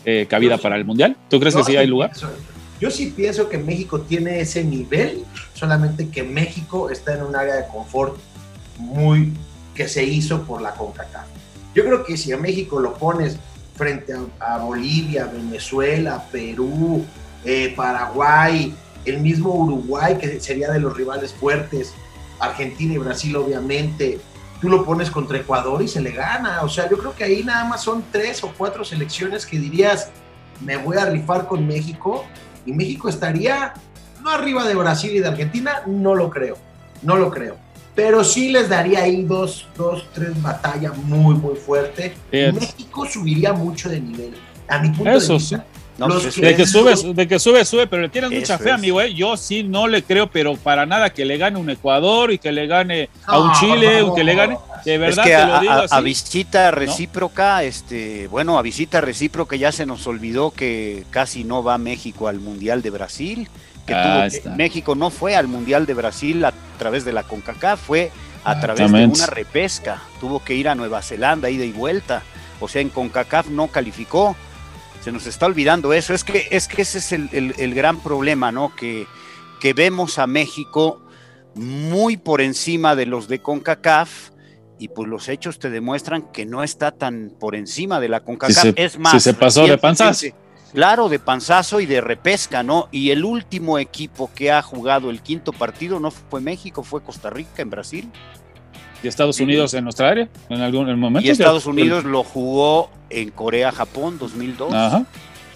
[0.09, 1.17] eh, cabida para el Mundial?
[1.29, 2.11] ¿Tú crees que sí hay lugar?
[2.11, 2.29] pienso-
[2.79, 7.55] yo sí pienso que México tiene ese nivel solamente que México está en un área
[7.55, 8.15] de confort
[8.77, 9.33] muy
[9.75, 11.25] que se hizo por la CONCACAF.
[11.75, 13.37] Yo creo que si a México lo pones
[13.75, 17.03] frente a, a Bolivia, Venezuela, Perú,
[17.43, 18.73] eh, Paraguay,
[19.05, 21.93] el mismo Uruguay, que sería de los rivales fuertes,
[22.39, 24.19] Argentina y Brasil obviamente,
[24.61, 26.61] tú lo pones contra Ecuador y se le gana.
[26.63, 30.09] O sea, yo creo que ahí nada más son tres o cuatro selecciones que dirías,
[30.61, 32.25] me voy a rifar con México
[32.65, 33.73] y México estaría
[34.21, 36.57] no arriba de Brasil y de Argentina, no lo creo,
[37.01, 37.57] no lo creo.
[37.95, 42.15] Pero sí les daría ahí dos, dos tres batallas muy, muy fuerte.
[42.31, 44.35] México subiría mucho de nivel,
[44.67, 45.55] a mi punto Eso de sí.
[45.97, 48.57] No, Los pues, que- De que sube, de que sube, sube, pero le tienes mucha
[48.59, 48.75] fe, es.
[48.75, 49.01] amigo.
[49.01, 49.13] ¿eh?
[49.15, 52.51] Yo sí no le creo, pero para nada que le gane un Ecuador y que
[52.51, 54.13] le gane a un No, Chile, no.
[54.13, 54.57] que le gane.
[54.85, 55.95] De Es verdad que te lo a, digo a- así.
[55.95, 61.63] a visita recíproca, este, bueno, a visita recíproca ya se nos olvidó que casi no
[61.63, 63.49] va México al Mundial de Brasil,
[63.87, 64.55] que Ah, tuvo-.
[64.55, 68.11] México no fue al Mundial de Brasil a través de la CONCACAF, fue
[68.43, 72.21] a través de una repesca, tuvo que ir a Nueva Zelanda, ida y vuelta,
[72.59, 74.35] o sea, en CONCACAF no calificó,
[75.01, 77.99] se nos está olvidando eso, es que, es que ese es el, el- el gran
[77.99, 78.75] problema, ¿no?
[78.75, 79.07] Que,
[79.59, 81.01] que vemos a México
[81.55, 84.29] muy por encima de los de CONCACAF,
[84.79, 88.61] y pues los hechos te demuestran que no está tan por encima de la CONCACAF.
[88.61, 89.77] se- es más, si se pasó de
[90.73, 92.89] Claro, de panzazo y de repesca, ¿no?
[92.91, 97.29] Y el último equipo que ha jugado el quinto partido no fue México, fue Costa
[97.29, 98.11] Rica en Brasil.
[99.03, 101.27] Y Estados Unidos en nuestra área, en algún momento.
[101.27, 104.73] Y Estados Unidos lo jugó en Corea, Japón, 2002.
[104.73, 105.05] Ajá.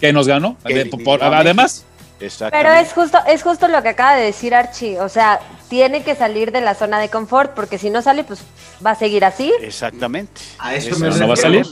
[0.00, 0.56] Que nos ganó.
[0.64, 1.84] Que por- además,
[2.22, 2.70] Exactamente.
[2.70, 5.00] Pero es justo, es justo lo que acaba de decir Archie.
[5.00, 8.40] O sea, tiene que salir de la zona de confort, porque si no sale, pues
[8.84, 9.52] va a seguir así.
[9.60, 10.40] Exactamente.
[10.58, 11.66] A eso Ese me es no va a el salir.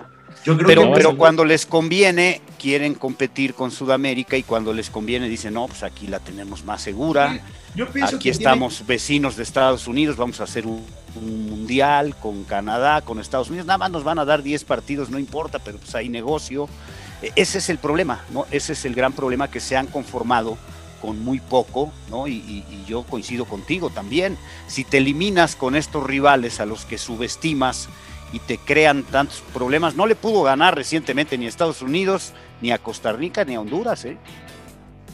[0.45, 0.45] Problema.
[0.45, 4.91] Yo creo Pero, que pero cuando les conviene, quieren competir con Sudamérica y cuando les
[4.91, 7.41] conviene dicen, no, pues aquí la tenemos más segura.
[7.75, 10.85] yo pienso Aquí que estamos vecinos de Estados Unidos, vamos a hacer un,
[11.17, 15.11] un mundial con Canadá, con Estados Unidos, nada más nos van a dar 10 partidos,
[15.11, 16.69] no importa, pero pues hay negocio.
[17.23, 18.47] E- Ese es el problema, ¿no?
[18.51, 20.57] Ese es el gran problema que se han conformado
[21.01, 22.27] con muy poco, ¿no?
[22.29, 24.37] Y, y- y yo coincido contigo también.
[24.67, 27.89] Si te eliminas con estos rivales a los que subestimas
[28.33, 32.71] y te crean tantos problemas, no le pudo ganar recientemente ni a Estados Unidos, ni
[32.71, 34.17] a Costa Rica, ni a Honduras, ¿eh?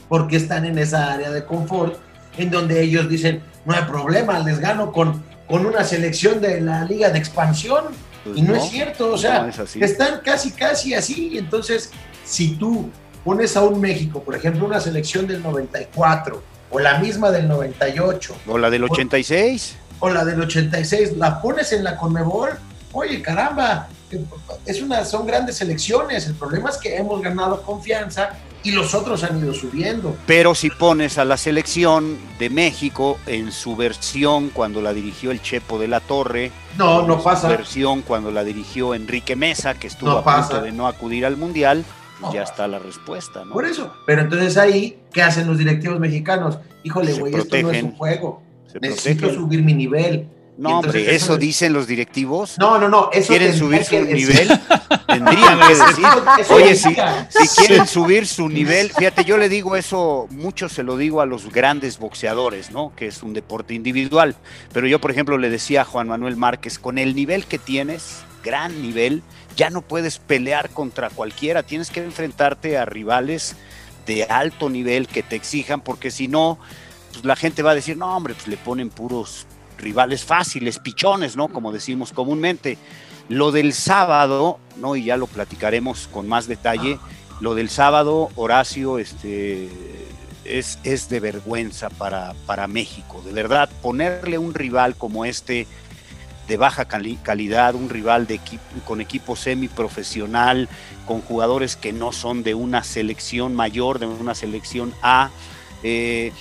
[0.08, 1.96] porque están en esa área de confort
[2.36, 6.84] en donde ellos dicen, no hay problema, les gano con, con una selección de la
[6.84, 7.84] liga de expansión.
[8.24, 9.82] Pues y no, es cierto, o sea, no es así.
[9.82, 11.38] están casi, casi así.
[11.38, 11.90] Entonces,
[12.24, 12.90] si tú
[13.24, 18.36] pones a un México, por ejemplo, una selección del 94 o la misma del 98
[18.48, 19.76] O la del 86.
[20.00, 22.50] o la del 86, la pones en la Conmebol,
[22.96, 23.88] oye, caramba,
[24.64, 26.26] es una, son grandes selecciones.
[26.26, 28.30] El problema es que hemos ganado confianza
[28.62, 30.16] y los otros han ido subiendo.
[30.26, 35.40] Pero si pones a la selección de México en su versión cuando la dirigió el
[35.42, 37.48] Chepo de la Torre, No, en no su pasa.
[37.48, 41.36] versión cuando la dirigió Enrique Mesa, que estuvo No a punto de no acudir al
[41.36, 41.84] Mundial,
[42.20, 43.52] No ya está la respuesta, ¿no?
[43.52, 43.92] Por eso.
[44.06, 46.58] Pero entonces ahí, ¿qué hacen los directivos mexicanos?
[46.82, 48.42] Híjole, güey, esto no es un juego.
[48.80, 49.42] Necesito protegen.
[49.44, 50.26] subir mi nivel.
[50.58, 52.56] No, entonces hombre, eso eso es- dicen los directivos.
[52.58, 53.10] No, no, no.
[53.12, 54.48] Eso ¿Quieren subir su decir- nivel?
[55.06, 56.06] Tendrían que decir.
[56.50, 56.96] Oye, si,
[57.28, 61.26] si quieren subir su nivel, fíjate, yo le digo eso, mucho se lo digo a
[61.26, 62.92] los grandes boxeadores, ¿no?
[62.96, 64.34] Que es un deporte individual.
[64.72, 68.22] Pero yo, por ejemplo, le decía a Juan Manuel Márquez, con el nivel que tienes,
[68.42, 69.22] gran nivel,
[69.56, 73.56] ya no puedes pelear contra cualquiera, tienes que enfrentarte a rivales
[74.06, 76.58] de alto nivel que te exijan, porque si no,
[77.12, 79.46] pues la gente va a decir, no, hombre, pues le ponen puros
[79.78, 81.48] rivales fáciles, pichones, ¿no?
[81.48, 82.78] Como decimos comúnmente.
[83.28, 84.94] Lo del sábado, ¿no?
[84.96, 86.98] Y ya lo platicaremos con más detalle.
[87.40, 89.68] Lo del sábado, Horacio, este,
[90.44, 93.22] es, es de vergüenza para, para México.
[93.24, 95.66] De verdad, ponerle un rival como este
[96.46, 100.68] de baja cali- calidad, un rival de equipo, con equipo semiprofesional,
[101.04, 105.30] con jugadores que no son de una selección mayor, de una selección A,
[105.82, 106.32] eh,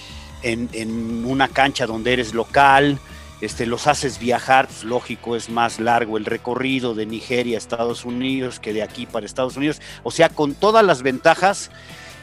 [0.43, 2.99] en, en una cancha donde eres local,
[3.41, 8.05] este, los haces viajar, pues, lógico, es más largo el recorrido de Nigeria a Estados
[8.05, 11.69] Unidos que de aquí para Estados Unidos, o sea, con todas las ventajas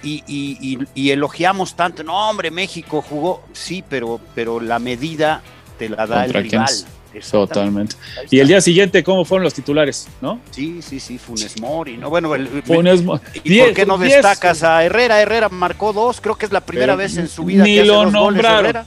[0.03, 5.43] y, y- y- y elogiamos tanto, no hombre, México jugó, sí, pero, pero la medida
[5.79, 7.23] te la da el ¿Contra rival.
[7.31, 7.95] totalmente.
[8.31, 10.09] Y el día siguiente, ¿cómo fueron los titulares?
[10.23, 10.41] ¿No?
[10.51, 12.09] Sí, sí, sí, Funes Mori, ¿no?
[12.11, 15.21] Bueno, el- Funes Mo- ¿y diez- por qué no diez- destacas a Herrera?
[15.21, 17.81] Herrera marcó dos, creo que es la primera Pero vez en su vida ni que
[17.81, 18.61] hace lo dos goles nombraron.
[18.65, 18.87] Herrera.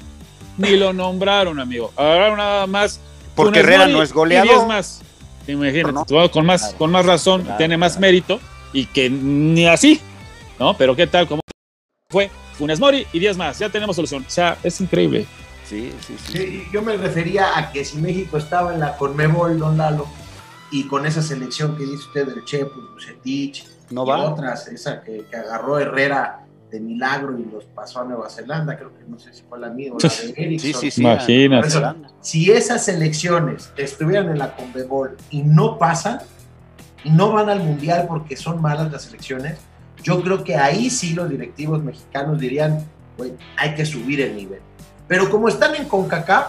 [0.58, 1.92] Ni lo nombraron, amigo.
[1.96, 3.00] Ahora nada más.
[3.36, 4.48] Porque Herrera no es y goleador.
[4.56, 5.02] diez más.
[5.48, 6.06] Imagínate, No.
[6.06, 6.78] tú, con más, Claro.
[6.78, 8.02] con más razón, Claro, tiene más claro.
[8.02, 8.40] mérito
[8.74, 10.00] y que ni así,
[10.60, 10.76] ¿no?
[10.78, 11.42] Pero qué tal, cómo
[12.10, 14.24] fue Funes Mori y 10 más, ya tenemos solución.
[14.26, 15.26] O sea, es increíble.
[15.68, 16.38] Sí, sí, sí.
[16.38, 20.08] Sí, yo me refería a que si México estaba en la Conmebol, don Lalo,
[20.72, 24.24] y con esa selección que dice usted del Chepo, Bucetich, No y va.
[24.32, 28.92] otras, esa que, que agarró Herrera de milagro y los pasó a Nueva Zelanda, creo
[28.98, 30.72] que no sé si fue la mía o la de Ericsson.
[30.72, 31.02] Sí, sí, sí.
[31.02, 31.68] Imagínate.
[31.68, 36.20] Eso, si esas selecciones estuvieran en la Conmebol y no pasan,
[37.04, 39.58] y no van al Mundial porque son malas las selecciones,
[40.04, 42.84] yo creo que ahí sí los directivos mexicanos dirían,
[43.18, 44.60] "Güey, hay que subir el nivel.
[45.08, 46.48] Pero como están en CONCACAF,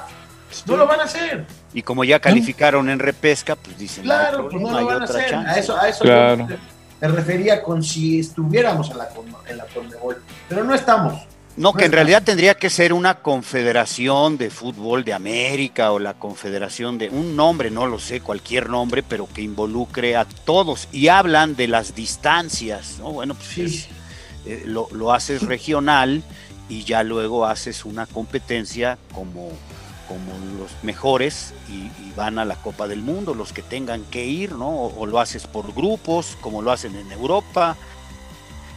[0.67, 1.45] no lo van a hacer.
[1.75, 5.05] Y como ya calificaron en repesca, pues dicen, Claro, no pues no lo van a
[5.05, 5.29] hacer.
[5.29, 5.51] chance.
[5.51, 6.49] A eso, a eso Claro.
[6.49, 6.57] yo
[7.01, 9.09] me refería con si estuviéramos en la,
[9.49, 10.23] en la Conmebol.
[10.49, 11.23] Pero no estamos.
[11.57, 16.13] No, que en realidad tendría que ser una confederación de fútbol de América o la
[16.13, 20.87] confederación de un nombre, no lo sé, cualquier nombre, pero que involucre a todos.
[20.93, 23.13] Y hablan de las distancias, ¿no?
[23.13, 23.63] Bueno, pues Sí.
[23.63, 23.89] es-
[24.45, 26.23] eh, lo, lo haces regional
[26.69, 29.49] y ya luego haces una competencia como,
[30.09, 34.25] como los mejores y, y van a la Copa del Mundo, los que tengan que
[34.25, 34.69] ir, ¿no?
[34.69, 37.77] O, o lo haces por grupos, como lo hacen en Europa.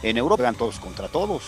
[0.02, 1.42] En Europa van todos contra todos.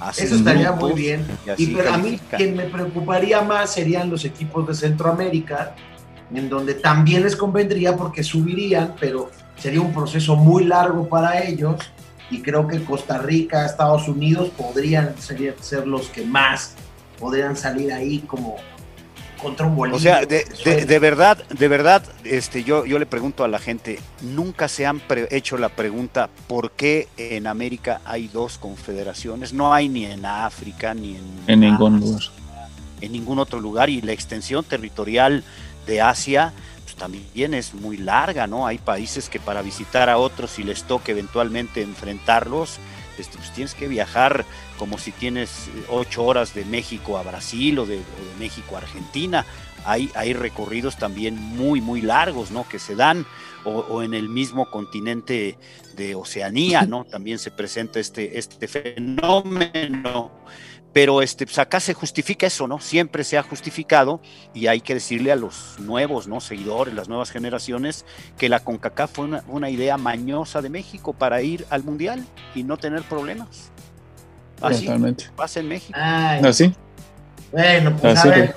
[0.00, 1.26] Hacen Eso estaría grupos muy bien.
[1.56, 5.74] y Y pero a mí quien me preocuparía más serían los equipos de Centroamérica,
[6.34, 11.76] en donde también les convendría porque subirían, pero sería un proceso muy largo para ellos.
[12.30, 16.74] Y creo que Costa Rica, Estados Unidos podrían ser, ser los que más
[17.18, 18.56] podrían salir ahí como
[19.40, 19.96] contra un bolillo.
[19.96, 23.58] O sea, de, de- de verdad, de verdad, este, yo, yo le pregunto a la
[23.58, 29.52] gente, nunca se han pre- hecho la pregunta por qué en América hay dos confederaciones,
[29.52, 32.22] no hay ni en África ni en, En ningún Asia, lugar.
[33.00, 35.44] en ningún otro lugar y la extensión territorial
[35.86, 36.52] de Asia
[36.84, 38.66] pues, también es muy larga, ¿no?
[38.66, 42.78] Hay países que para visitar a otros y les toque eventualmente enfrentarlos,
[43.18, 44.44] este, pues tienes que viajar
[44.78, 48.76] como si tienes eh, ocho horas de México a Brasil o de, o de México
[48.76, 49.44] a Argentina.
[49.84, 52.66] Hay, hay recorridos también muy, muy largos, ¿no?
[52.66, 53.26] Que se dan,
[53.64, 55.58] o, o en el mismo continente
[55.94, 57.04] de Oceanía, ¿no?
[57.10, 60.30] También se presenta este, este fenómeno.
[60.94, 62.80] Pero este, pues acá se justifica eso, ¿no?
[62.80, 64.20] Siempre se ha justificado
[64.54, 66.40] y hay que decirle a los nuevos, ¿no?
[66.40, 68.06] Seguidores, las nuevas generaciones,
[68.38, 72.62] que la CONCACAF fue una, una idea mañosa de México para ir al Mundial y
[72.62, 73.72] no tener problemas.
[74.62, 75.26] Así Totalmente.
[75.36, 75.98] pasa en México.
[76.00, 76.72] Ay, ¿Así?
[77.50, 78.54] Bueno, pues Así a ver.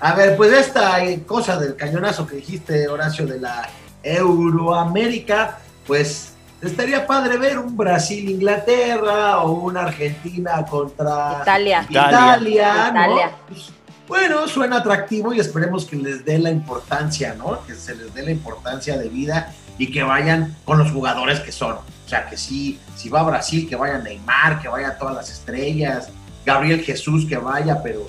[0.00, 3.68] A ver, pues esta eh, cosa del cañonazo que dijiste, Horacio, de la
[4.02, 6.33] Euroamérica, pues
[6.68, 11.86] estaría padre ver un Brasil-Inglaterra o una Argentina contra Italia.
[11.88, 13.00] Italia, ¿no?
[13.00, 13.32] Italia.
[13.48, 13.72] Pues,
[14.06, 17.64] bueno, suena atractivo y esperemos que les dé la importancia, ¿no?
[17.66, 21.52] Que se les dé la importancia de vida y que vayan con los jugadores que
[21.52, 21.76] son.
[21.76, 25.30] O sea, que sí, si va a Brasil, que vaya Neymar, que vaya todas las
[25.30, 26.10] estrellas,
[26.44, 28.06] Gabriel Jesús, que vaya, pero,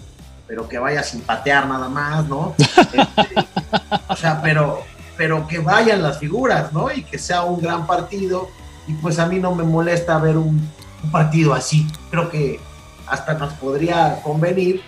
[0.48, 2.56] pero que vaya sin patear nada más, ¿no?
[2.94, 3.36] Este,
[4.08, 4.84] o sea, pero,
[5.17, 6.91] pero que vayan las figuras, ¿no?
[6.91, 8.49] Y que sea un gran partido.
[8.88, 10.69] Y pues a mí no me molesta ver un,
[11.04, 11.88] un partido así.
[12.12, 12.60] Creo que
[13.08, 14.82] hasta nos podría convenir,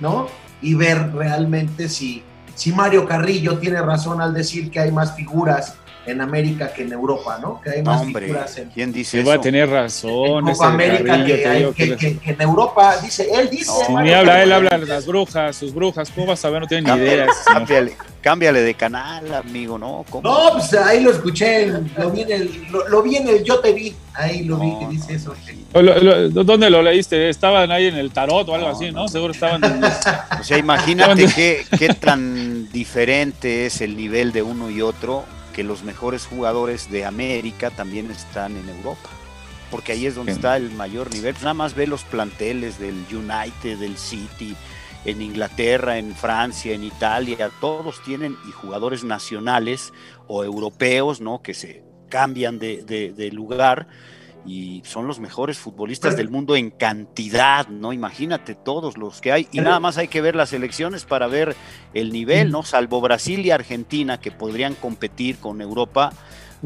[0.00, 0.26] ¿no?
[0.62, 2.22] Y ver realmente si,
[2.54, 5.74] si Mario Carrillo tiene razón al decir que hay más figuras
[6.06, 7.60] en América que en Europa, ¿no?
[7.62, 9.42] Que hay más hombre, figuras en, ¿quién dice Se va a eso?
[9.42, 10.44] tener en razón.
[10.44, 13.48] Copa América Carrillo, que, te hay- digo que- que- que- que en Europa, dice, él
[13.50, 13.70] dice.
[13.84, 16.10] No, Ni Mario habla, él habla de las brujas, sus brujas.
[16.14, 16.60] ¿Cómo vas a ver?
[16.60, 17.26] No tienen ni idea.
[18.24, 20.04] Cámbiale, de canal, amigo, ¿no?
[20.08, 20.26] ¿Cómo?
[20.28, 21.66] No, pues ahí lo escuché,
[21.98, 24.66] lo vi en el, lo, lo vi en el Yo Te Vi, ahí lo vi
[24.70, 25.34] No, que dice no, eso.
[25.74, 27.28] O lo- lo- ¿Dónde lo leíste?
[27.28, 29.08] Estaban ahí en el tarot o algo No, así, no, ¿no?
[29.08, 34.70] Seguro estaban en O sea, imagínate qué, qué tan diferente es el nivel de uno
[34.70, 39.10] y otro, que los mejores jugadores de América también están en Europa.
[39.70, 40.38] Porque ahí es donde Sí.
[40.38, 41.34] está el mayor nivel.
[41.34, 44.54] Pues nada más ve los planteles del United, del City,
[45.04, 49.92] en Inglaterra, en Francia, en Italia, todos tienen y jugadores nacionales
[50.28, 51.42] o europeos, ¿no?
[51.42, 53.86] Que se cambian de, de- de lugar
[54.46, 57.92] y son los mejores futbolistas del mundo en cantidad, ¿no?
[57.94, 59.48] Imagínate todos los que hay.
[59.52, 61.56] Y nada más hay que ver las elecciones para ver
[61.94, 62.62] el nivel, ¿no?
[62.62, 66.12] Salvo Brasil y Argentina que podrían competir con Europa.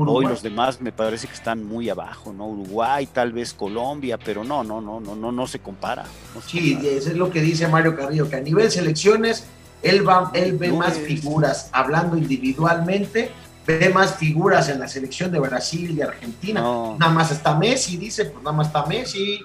[0.03, 0.25] Uruguay.
[0.27, 2.47] Hoy los demás me parece que están muy abajo, ¿no?
[2.47, 6.05] Uruguay, tal vez Colombia, pero no, no, no, no, no, no se compara.
[6.35, 6.95] no se Sí, compara.
[6.95, 9.47] eso es lo que dice Mario Carrillo, que a nivel selecciones,
[9.83, 13.31] él, va, él ve No más es- figuras hablando individualmente,
[13.67, 16.61] ve más figuras en la selección de Brasil y Argentina.
[16.61, 16.97] No.
[16.99, 19.41] Nada más está Messi, dice, pues nada más está Messi.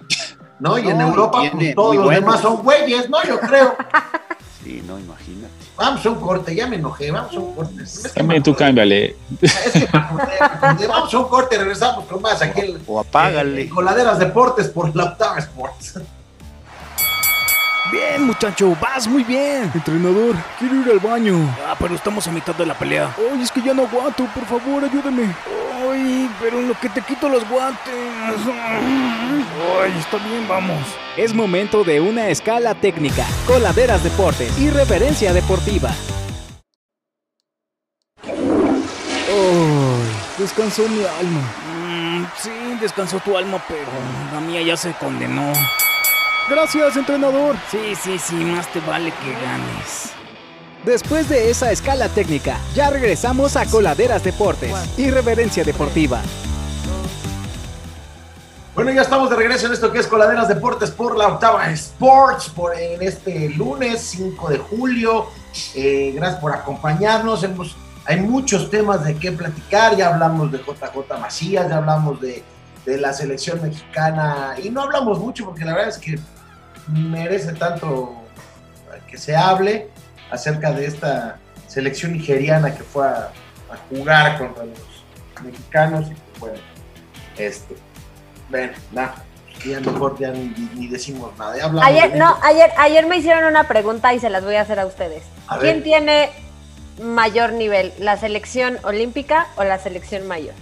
[0.60, 0.78] ¿No?
[0.78, 3.22] Y en Europa, pues todos los demás son güeyes, ¿no?
[3.24, 3.76] Yo creo.
[4.64, 5.53] Sí, no, imagínate.
[5.76, 7.84] Vamos a un corte, ya me enojé, vamos a un corte.
[7.84, 9.16] Es que También me tú acordé, cámbiale.
[9.41, 9.88] Es que.
[10.88, 13.68] Vamos a un corte, regresamos con más aquí en O apágale.
[13.68, 15.99] Coladeras Deportes por la Octava Sports.
[17.91, 19.70] Bien, muchacho, vas muy bien.
[19.74, 21.36] Entrenador, quiero ir al baño.
[21.68, 23.14] Ah, pero estamos a mitad de la pelea.
[23.18, 25.36] Ay, es que ya no aguanto, por favor, ayúdame.
[25.94, 27.94] Ay, pero en lo que te quito los guantes.
[29.82, 30.80] Ay, está bien, vamos.
[31.18, 35.91] Es momento de una escala técnica, coladeras deportes y referencia deportiva.
[38.26, 38.41] Ay,
[40.38, 41.41] descansó mi alma.
[41.86, 43.91] Mm, sí, descansó tu alma, pero
[44.34, 45.54] la mía ya se condenó.
[46.50, 47.56] Gracias, entrenador.
[47.70, 50.22] Sí, sí, sí, más te vale que ganes.
[50.86, 56.21] Después de esa escala técnica, ya regresamos a Coladeras Deportes y Reverencia Deportiva.
[58.75, 62.49] Bueno, ya estamos de regreso en esto que es Coladeras Deportes por la octava Sports,
[62.49, 65.27] por, en este lunes 5 de julio.
[65.73, 67.45] Eh, gracias por acompañarnos.
[67.45, 69.95] Hemos, hay muchos temas de qué platicar.
[69.95, 72.43] Ya hablamos de JJ Macías, ya hablamos de,
[72.86, 76.19] de la selección mexicana y no hablamos mucho porque la verdad es que
[76.88, 78.17] merece tanto
[79.09, 79.89] que se hable
[80.34, 83.31] acerca de esta selección nigeriana que fue a,
[83.71, 84.79] a jugar contra los
[85.43, 86.57] mexicanos y pues bueno,
[87.38, 87.75] este,
[88.49, 89.15] bueno, nada,
[89.65, 91.55] ya mejor ya ni, ni decimos nada.
[91.57, 94.55] Ya hablamos Ayer, de no, ayer, ayer me hicieron una pregunta y se las voy
[94.55, 95.23] a hacer a ustedes.
[95.47, 95.84] A ¿Quién ver.
[95.84, 96.29] tiene
[97.01, 100.55] mayor nivel, la selección olímpica o la selección mayor?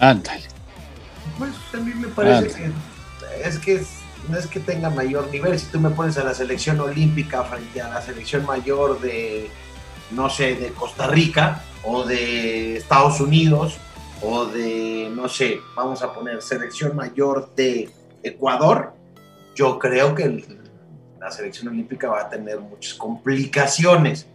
[0.00, 0.42] Ándale.
[1.38, 5.58] Pues a mí me parece que es que es- no es que tenga mayor nivel.
[5.58, 9.50] Si tú me pones a la selección olímpica frente a la selección mayor de,
[10.10, 13.78] no sé, de Costa Rica o de Estados Unidos
[14.22, 17.90] o de, no sé, vamos a poner selección mayor de
[18.22, 18.92] Ecuador,
[19.56, 20.44] yo creo que
[21.20, 24.26] la selección olímpica va a tener muchas complicaciones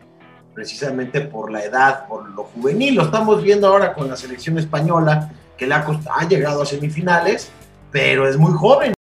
[0.53, 2.95] precisamente por la edad, por lo juvenil.
[2.95, 6.65] Lo estamos viendo ahora con la selección española, que le ha, cost- ha llegado a
[6.65, 7.49] semifinales,
[7.91, 8.93] pero es muy joven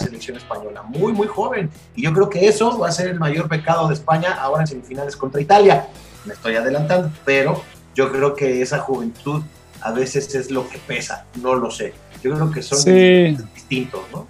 [0.00, 1.70] selección española, muy, muy joven.
[1.94, 4.66] Y yo creo que eso va a ser el mayor pecado de España ahora en
[4.66, 5.86] semifinales contra Italia.
[6.24, 7.62] Me estoy adelantando, pero
[7.94, 9.42] yo creo que esa juventud
[9.80, 11.94] a veces es lo que pesa, no lo sé.
[12.22, 13.36] Yo creo que son Sí.
[13.54, 14.26] distintos, ¿no?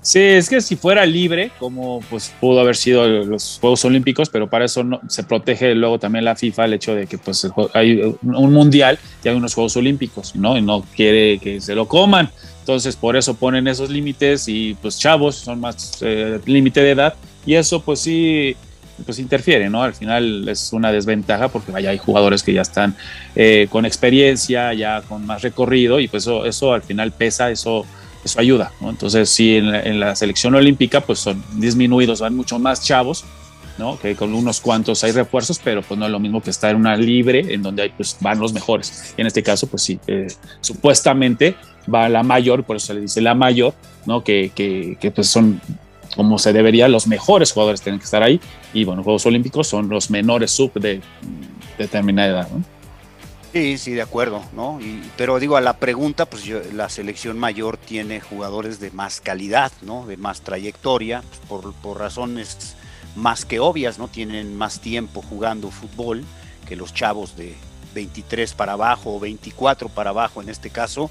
[0.00, 4.48] Sí, es que si fuera libre, como pues pudo haber sido los Juegos Olímpicos, pero
[4.48, 8.16] para eso no, se protege luego también la FIFA el hecho de que pues hay
[8.22, 10.56] un mundial y hay unos Juegos Olímpicos, ¿no?
[10.56, 12.30] Y no quiere que se lo coman.
[12.68, 17.14] Entonces por eso ponen esos límites y pues chavos son más eh, límite de edad
[17.46, 18.54] y eso pues sí
[19.06, 19.82] pues interfiere, ¿no?
[19.82, 22.94] Al final es una desventaja porque vaya, hay jugadores que ya están
[23.34, 27.86] eh, con experiencia, ya con más recorrido y pues eso, eso al final pesa, eso
[28.22, 28.90] eso ayuda, ¿no?
[28.90, 33.24] Entonces, sí, en la, en la selección olímpica, pues son disminuidos, van mucho más chavos,
[33.78, 33.98] ¿no?
[33.98, 36.76] Que con unos cuantos hay refuerzos, pero pues no es lo mismo que estar en
[36.76, 39.14] una libre, en donde hay, pues van los mejores.
[39.16, 40.26] Y en este caso, pues sí, eh,
[40.60, 41.56] supuestamente
[41.92, 43.74] va la mayor, por eso le dice la mayor,
[44.06, 44.22] ¿no?
[44.24, 45.60] Que, que, que pues son
[46.16, 48.40] como se debería, los mejores jugadores tienen que estar ahí.
[48.72, 51.00] Y bueno, Juegos Olímpicos son los menores sub de
[51.76, 52.64] determinada edad, ¿no?
[53.52, 54.78] Sí, sí, de acuerdo, ¿no?
[54.80, 59.20] Y, pero digo, a la pregunta, pues yo- la selección mayor tiene jugadores de más
[59.20, 60.06] calidad, ¿no?
[60.06, 62.76] De más trayectoria, pues, por, por razones
[63.16, 64.08] más que obvias, ¿no?
[64.08, 66.24] Tienen más tiempo jugando fútbol
[66.66, 67.54] que los chavos de
[67.94, 71.10] 23 para abajo o 24 para abajo en este caso,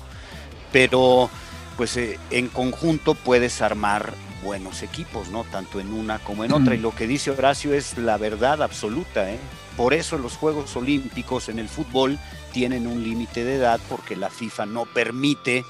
[0.72, 1.30] pero
[1.78, 4.14] pues eh, en conjunto puedes armar
[4.44, 5.44] buenos equipos, ¿no?
[5.44, 6.76] Tanto en una como en otra.
[6.76, 9.40] Y lo que dice Horacio es la verdad absoluta, ¿eh?
[9.76, 12.18] Por eso los Juegos Olímpicos en el fútbol
[12.52, 15.64] tienen un límite de edad porque la FIFA no permite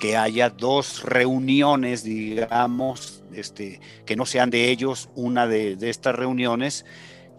[0.00, 6.16] que haya dos reuniones, digamos, este, que no sean de ellos, una de, de estas
[6.16, 6.84] reuniones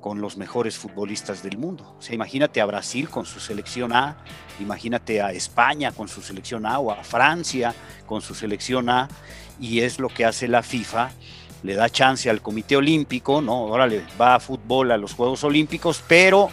[0.06, 1.96] con los mejores futbolistas del mundo.
[1.98, 4.18] O sea, imagínate a Brasil con su selección A,
[4.60, 7.74] imagínate a España con su selección A o a Francia
[8.06, 9.10] con su selección A,
[9.60, 11.10] y es lo que hace la FIFA,
[11.64, 13.54] le da chance al Comité Olímpico, ¿no?
[13.54, 16.50] Ahora le va a fútbol a los Juegos Olímpicos, pero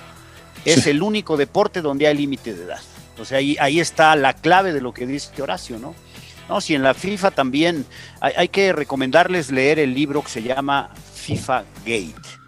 [0.65, 0.89] es Sí.
[0.89, 2.81] el único deporte donde hay límite de edad.
[3.19, 5.95] O sea, ahí, ahí está la clave de lo que dice Horacio, ¿no?
[6.49, 7.85] No, si en la FIFA también
[8.19, 12.42] hay, hay que recomendarles leer el libro que se llama FIFA Gate.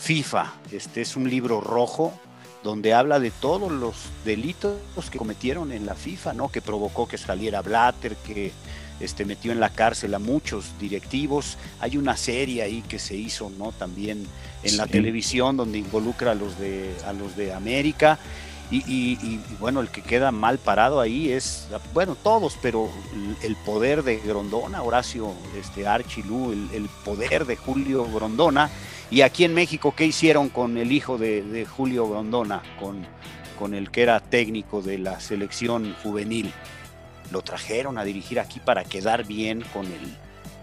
[0.00, 2.12] FIFA, este es un libro rojo
[2.62, 3.94] donde habla de todos los
[4.24, 4.78] delitos
[5.10, 6.48] que cometieron en la FIFA, ¿no?
[6.50, 8.52] Que provocó que saliera Blatter, que
[8.98, 11.56] este, metió en la cárcel a muchos directivos.
[11.80, 13.72] Hay una serie ahí que se hizo, ¿no?
[13.72, 14.26] También
[14.62, 14.90] en la Sí.
[14.90, 18.18] televisión donde involucra a los de, a los de América.
[18.70, 22.88] Y, y- y, bueno, el que queda mal parado ahí es, bueno, todos, pero
[23.42, 28.70] el, poder de Grondona, Horacio este, Archilú, el, el poder de Julio Grondona.
[29.10, 33.04] Y aquí en México, ¿qué hicieron con el hijo de, de Julio Grondona, con,
[33.58, 36.52] con el que era técnico de la selección juvenil?
[37.32, 40.16] Lo trajeron a dirigir aquí para quedar bien con el,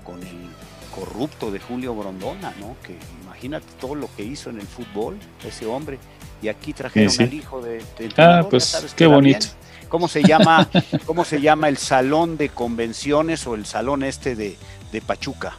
[0.06, 0.48] con el
[0.96, 2.76] corrupto de Julio Brondona, ¿no?
[2.84, 6.00] Que imagínate todo lo que hizo en el fútbol ese hombre.
[6.42, 7.24] Y aquí trajeron Sí, sí.
[7.24, 9.40] al hijo de, del Ah, pues sabes qué bonito.
[9.40, 9.52] bien.
[9.90, 10.70] ¿Cómo se llama?
[11.06, 14.58] ¿Cómo se llama el salón de convenciones o el salón este de,
[14.92, 15.58] de Pachuca?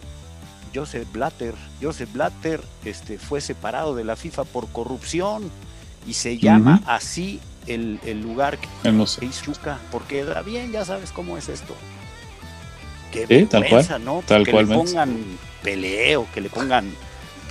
[0.75, 1.55] Joseph Blatter.
[1.81, 5.51] Joseph Blatter este, fue separado de la FIFA por corrupción
[6.07, 8.91] y se llama así el, el lugar que que
[9.27, 11.75] hizo Pachuca, porque da bien, ya sabes cómo es esto.
[13.13, 14.23] Qué Sí, tal cual, ¿no?
[14.27, 15.17] tal que cual, le pongan
[15.63, 16.93] peleo, que le pongan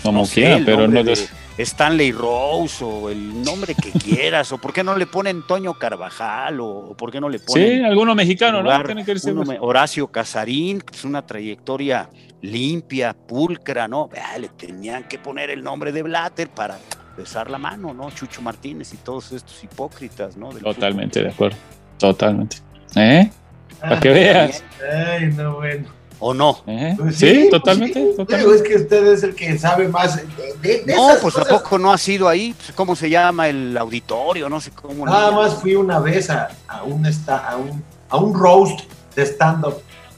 [0.04, 1.28] como no sé, quiera, pero no de
[1.58, 6.60] Stanley Rose o el nombre que quieras, o por qué no le ponen Toño Carvajal,
[6.60, 8.84] o, o por qué no le Sí, ponen alguno mexicano, ¿no?
[8.84, 9.32] Tiene que irse.
[9.32, 12.10] uno me- Horacio Casarín, que es una trayectoria
[12.42, 14.10] limpia, pulcra, ¿no?
[14.16, 16.78] Ah, le tenían que poner el nombre de Blatter para
[17.18, 18.12] besar la mano, ¿no?
[18.12, 20.54] Chucho Martínez y todos estos hipócritas, ¿no?
[20.54, 21.58] Del Totalmente de acuerdo.
[21.98, 22.58] Totalmente.
[22.96, 23.30] ¿Eh?
[23.82, 24.64] Para que Ah, veas.
[25.10, 25.97] Ay, no, bueno.
[26.20, 26.64] ¿O no?
[26.98, 28.00] Pues Sí, pues totalmente.
[28.12, 28.18] sí.
[28.18, 28.56] totalmente.
[28.56, 30.16] Es que usted es el que sabe más
[30.62, 31.48] de, No, esas pues cosas.
[31.48, 32.54] tampoco no ha sido ahí.
[32.58, 34.50] Pues, ¿Cómo se llama el auditorio?
[34.50, 35.06] No sé cómo.
[35.06, 38.80] Nada más fui una vez a, a un esta- a un a un roast
[39.16, 39.76] de stand-up.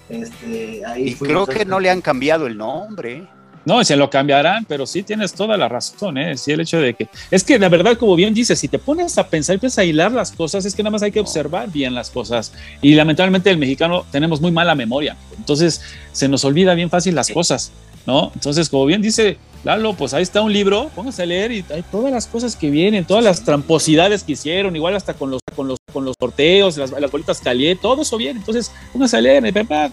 [0.07, 3.27] Este, ahí Y creo que no le han cambiado el nombre.
[3.69, 6.35] No, se lo cambiarán, pero sí tienes toda la razón, ¿eh?
[6.35, 7.07] Sí, el hecho de que.
[7.29, 9.83] Es que la verdad, como bien dices, si te pones a pensar y empiezas a
[9.83, 12.51] hilar las cosas, es que nada más hay que observar bien las cosas.
[12.81, 15.15] Y lamentablemente el mexicano tenemos muy mala memoria.
[15.37, 17.71] Entonces se nos olvida bien fácil las cosas,
[18.07, 18.31] ¿no?
[18.33, 21.83] Entonces, como bien dice Lalo, pues ahí está un libro, póngase a leer y hay
[21.91, 25.67] todas las cosas que vienen, todas las tramposidades que hicieron, igual hasta con los, con
[25.67, 28.39] los, con los sorteos, las, las bolitas calientes, todo eso viene.
[28.39, 29.43] Entonces, póngase a leer,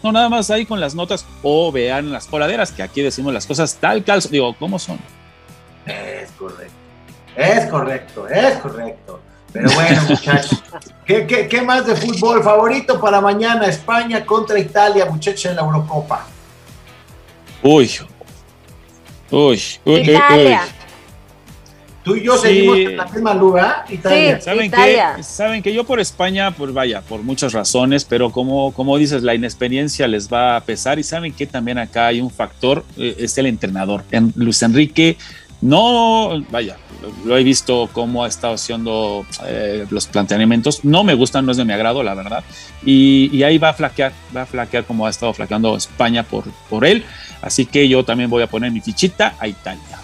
[0.02, 3.44] no nada más ahí con las notas o vean las coladeras, que aquí decimos las
[3.44, 4.98] cosas tal cal, digo, ¿cómo son?
[5.84, 6.74] Es correcto.
[7.36, 9.20] Es correcto, es correcto.
[9.52, 10.62] Pero bueno, muchachos.
[11.04, 13.66] ¿Qué, qué, qué más de fútbol favorito para mañana?
[13.66, 16.26] España contra Italia, muchachos, en la Eurocopa.
[17.62, 17.90] Uy.
[19.30, 20.62] Uy, uy, uy, Italia.
[20.64, 20.70] uy.
[22.04, 22.42] Tú y yo Sí.
[22.42, 24.36] seguimos en la misma lugar, Italia.
[24.36, 24.42] Sí.
[24.44, 25.14] ¿Saben Italia.
[25.16, 25.22] qué?
[25.24, 29.34] Saben que yo por España, pues vaya, por muchas razones, pero como, como dices, la
[29.34, 33.36] inexperiencia les va a pesar y saben que también acá hay un factor, eh, es
[33.38, 34.04] el entrenador.
[34.12, 35.16] En- Luis Enrique,
[35.66, 36.76] no, vaya,
[37.24, 41.58] lo, he visto cómo ha estado haciendo eh, los planteamientos, no me gustan, no es
[41.58, 42.44] de mi agrado, la verdad,
[42.84, 46.44] y, y ahí va a flaquear, va a flaquear como ha estado flaqueando España por,
[46.70, 47.04] por él,
[47.42, 49.98] así que yo también voy a poner mi fichita a Italia.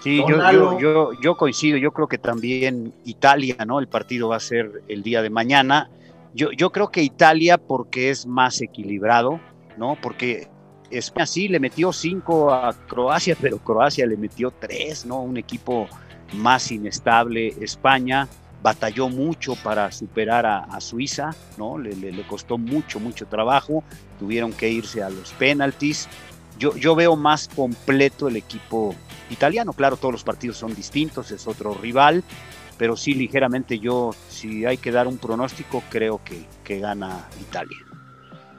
[0.00, 3.80] Sí, yo, yo, yo, yo coincido, yo creo que también Italia, ¿no?
[3.80, 5.90] El partido va a ser el día de mañana.
[6.34, 9.40] Yo, yo creo que Italia porque es más equilibrado,
[9.76, 9.98] ¿no?
[10.00, 10.48] Porque
[10.90, 15.20] España sí le metió cinco a Croacia, pero Croacia le metió tres, ¿no?
[15.20, 15.88] Un equipo
[16.34, 17.54] más inestable.
[17.60, 18.28] España
[18.62, 21.78] batalló mucho para superar a, Suiza, ¿no?
[21.78, 23.84] Le, le- le costó mucho, mucho trabajo.
[24.18, 26.08] Tuvieron que irse a los penaltis.
[26.58, 28.94] Yo, yo veo más completo el equipo
[29.30, 29.72] italiano.
[29.74, 32.24] Claro, todos los partidos son distintos, es otro rival,
[32.76, 37.76] pero sí ligeramente yo, si hay que dar un pronóstico, creo que, que gana Italia.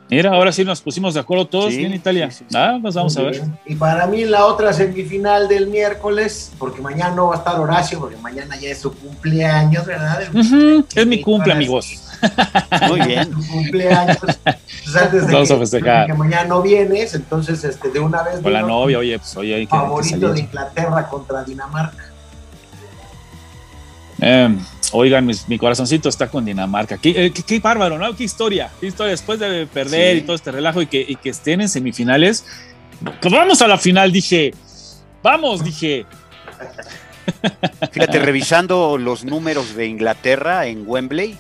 [0.10, 2.32] Mira, ahora sí nos pusimos de acuerdo todos Sí, bien Italia.
[2.32, 2.57] sí, sí, sí.
[2.57, 3.32] Ah, pues vamos a ver.
[3.34, 3.60] bien.
[3.66, 7.99] Y para mí la otra semifinal del miércoles, porque mañana no va a estar Horacio,
[7.99, 10.22] porque mañana ya es su cumpleaños, ¿verdad?
[10.95, 12.03] Es mi cumple, amigos.
[12.89, 13.32] Muy bien.
[13.32, 14.18] Su cumpleaños.
[14.24, 16.07] Entonces, antes de Vamos que, a festejar.
[16.07, 19.55] que mañana no vienes, entonces este, de una vez Con la novia, oye, pues oye,
[19.55, 20.39] hay que, hay que favorito de.
[20.41, 22.09] Inglaterra contra Dinamarca.
[24.22, 24.55] Eh,
[24.91, 26.97] oigan, mis- mi corazoncito está con Dinamarca.
[26.97, 28.15] Qué, eh, qué- qué bárbaro, ¿no?
[28.15, 28.70] Qué historia.
[28.80, 29.11] Qué historia.
[29.11, 30.20] Después de perder Sí.
[30.20, 32.45] y todo este relajo y que, y que estén en semifinales.
[33.22, 34.53] Pues vamos a la final, dije.
[35.24, 36.05] Vamos, dije.
[37.91, 41.38] Fíjate, revisando los números de Inglaterra en Wembley,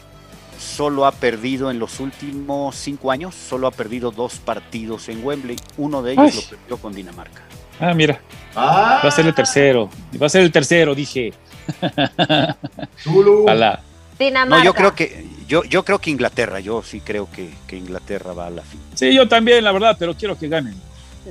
[0.57, 5.57] solo ha perdido en los últimos cinco años, solo ha perdido dos partidos en Wembley.
[5.77, 6.41] Uno de ellos Ay.
[6.41, 7.41] lo perdió con Dinamarca.
[7.79, 8.19] Ah, mira,
[8.55, 9.89] Ah, va a ser el tercero.
[10.21, 11.31] Va a ser el tercero, dije.
[13.03, 13.43] Zulu.
[13.43, 13.81] Ojalá.
[14.17, 14.57] Dinamarca.
[14.57, 18.33] No, yo creo que yo, yo creo que Inglaterra, yo sí creo que, que Inglaterra
[18.33, 18.79] va a la fin.
[18.93, 20.75] Sí, yo también, la verdad, pero quiero que ganen.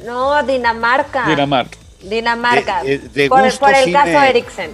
[0.07, 1.27] No, Dinamarca.
[1.29, 1.77] Dinamarca.
[2.03, 2.83] Dinamarca.
[2.85, 4.71] De- de- de por, gusto por el sí caso me- Eriksen.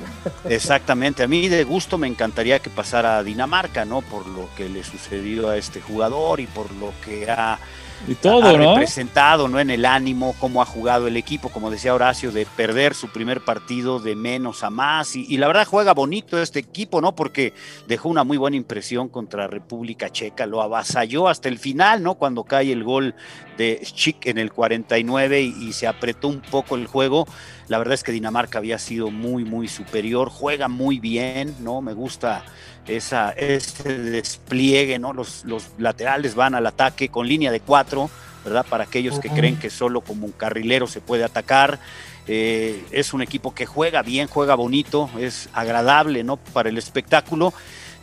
[0.49, 4.03] Exactamente, a mí de gusto me encantaría que pasara a Dinamarca, ¿no?
[4.03, 7.59] Por lo que le sucedió a este jugador y por lo que ha,
[8.07, 8.75] Y todo, ha ¿no?
[8.75, 9.59] representado, ¿no?
[9.59, 13.43] En el ánimo, cómo ha jugado el equipo, como decía Horacio, de perder su primer
[13.43, 15.17] partido de menos a más.
[15.17, 17.15] Y, y la verdad juega bonito este equipo, ¿no?
[17.15, 17.55] Porque
[17.89, 22.17] dejó una muy buena impresión contra República Checa, lo avasalló hasta el final, ¿no?
[22.17, 23.15] Cuando cae el gol
[23.57, 27.27] de Schick en el 49 y, y se apretó un poco el juego.
[27.69, 31.81] La verdad es que Dinamarca había sido muy, muy superior, juega muy bien, ¿no?
[31.81, 32.45] Me gusta
[32.87, 35.13] esa, ese despliegue, ¿no?
[35.13, 38.11] Los, los laterales van al ataque con línea de cuatro,
[38.45, 38.67] ¿verdad?
[38.69, 41.79] Para aquellos que creen que solo como un carrilero se puede atacar.
[42.27, 46.37] Eh, es un equipo que juega bien, juega bonito, es agradable, ¿no?
[46.37, 47.55] Para el espectáculo,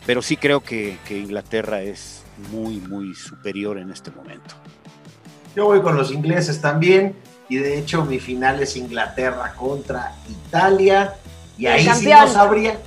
[0.06, 4.54] pero sí creo que, que Inglaterra es muy, muy superior en este momento.
[5.54, 7.14] Yo voy con los ingleses también.
[7.48, 11.14] Y de hecho, mi final es Inglaterra contra Italia.
[11.58, 12.78] Y ahí sí no sabría.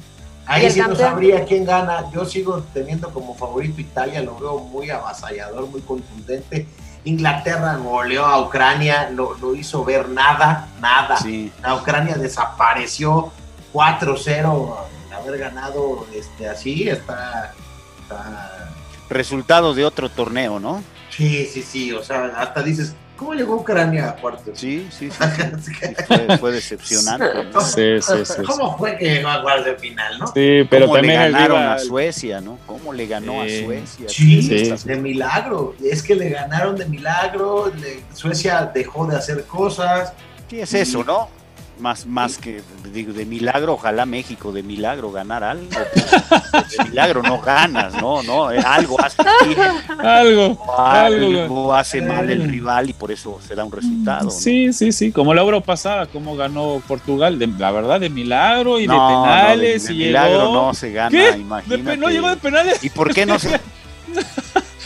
[0.47, 2.05] Ahí sí no sabría quién gana.
[2.13, 6.67] Yo sigo teniendo como favorito Italia, lo veo muy avasallador, muy contundente.
[7.03, 11.17] Inglaterra goleó a Ucrania, lo, lo hizo ver nada, nada.
[11.17, 11.51] Sí.
[11.61, 13.31] La Ucrania desapareció
[13.73, 14.75] 4-0,
[15.07, 17.53] el haber ganado este, así, está,
[18.01, 18.69] está-
[19.09, 20.83] Resultado de otro torneo, ¿no?
[21.11, 24.57] Sí, sí, sí, o sea, hasta dices, ¿cómo llegó Ucrania a cuartos?
[24.59, 25.17] Sí, sí, sí.
[25.63, 25.71] sí.
[25.73, 27.25] Sí, fue, fue decepcionante.
[27.53, 27.61] ¿no?
[27.65, 28.33] Sí, sí, sí.
[28.37, 28.41] sí.
[28.45, 30.27] ¿Cómo fue que llegó a cuartos de final, no?
[30.27, 32.57] Sí, pero ¿Cómo también le ganaron a Suecia, no?
[32.65, 34.07] ¿Cómo le ganó a Suecia?
[34.09, 34.73] Sí, Sí.
[34.87, 35.75] de milagro.
[35.83, 37.71] Es que le ganaron de milagro.
[37.79, 40.13] le- Suecia dejó de hacer cosas.
[40.49, 41.27] Sí, es eso, ¿no?
[41.77, 42.61] Más, más que
[42.93, 45.67] digo, de milagro, ojalá México de milagro ganar algo.
[45.69, 48.23] De milagro no ganas, ¿no?
[48.23, 49.59] no eh, algo hace bien,
[49.99, 51.27] Algo, algo.
[51.41, 54.25] algo hace mal el rival y por eso se da un resultado.
[54.25, 54.31] ¿no?
[54.31, 58.79] Sí, sí, sí, como la Euro pasada, como ganó Portugal, de, la verdad, de milagro
[58.79, 59.83] y No, de no, penales.
[59.83, 61.37] de, de y milagro llegó- no se gana, ¿Qué?
[61.37, 61.97] Imagínate.
[61.97, 63.59] no llegó de penales, ¿Y por qué no se.?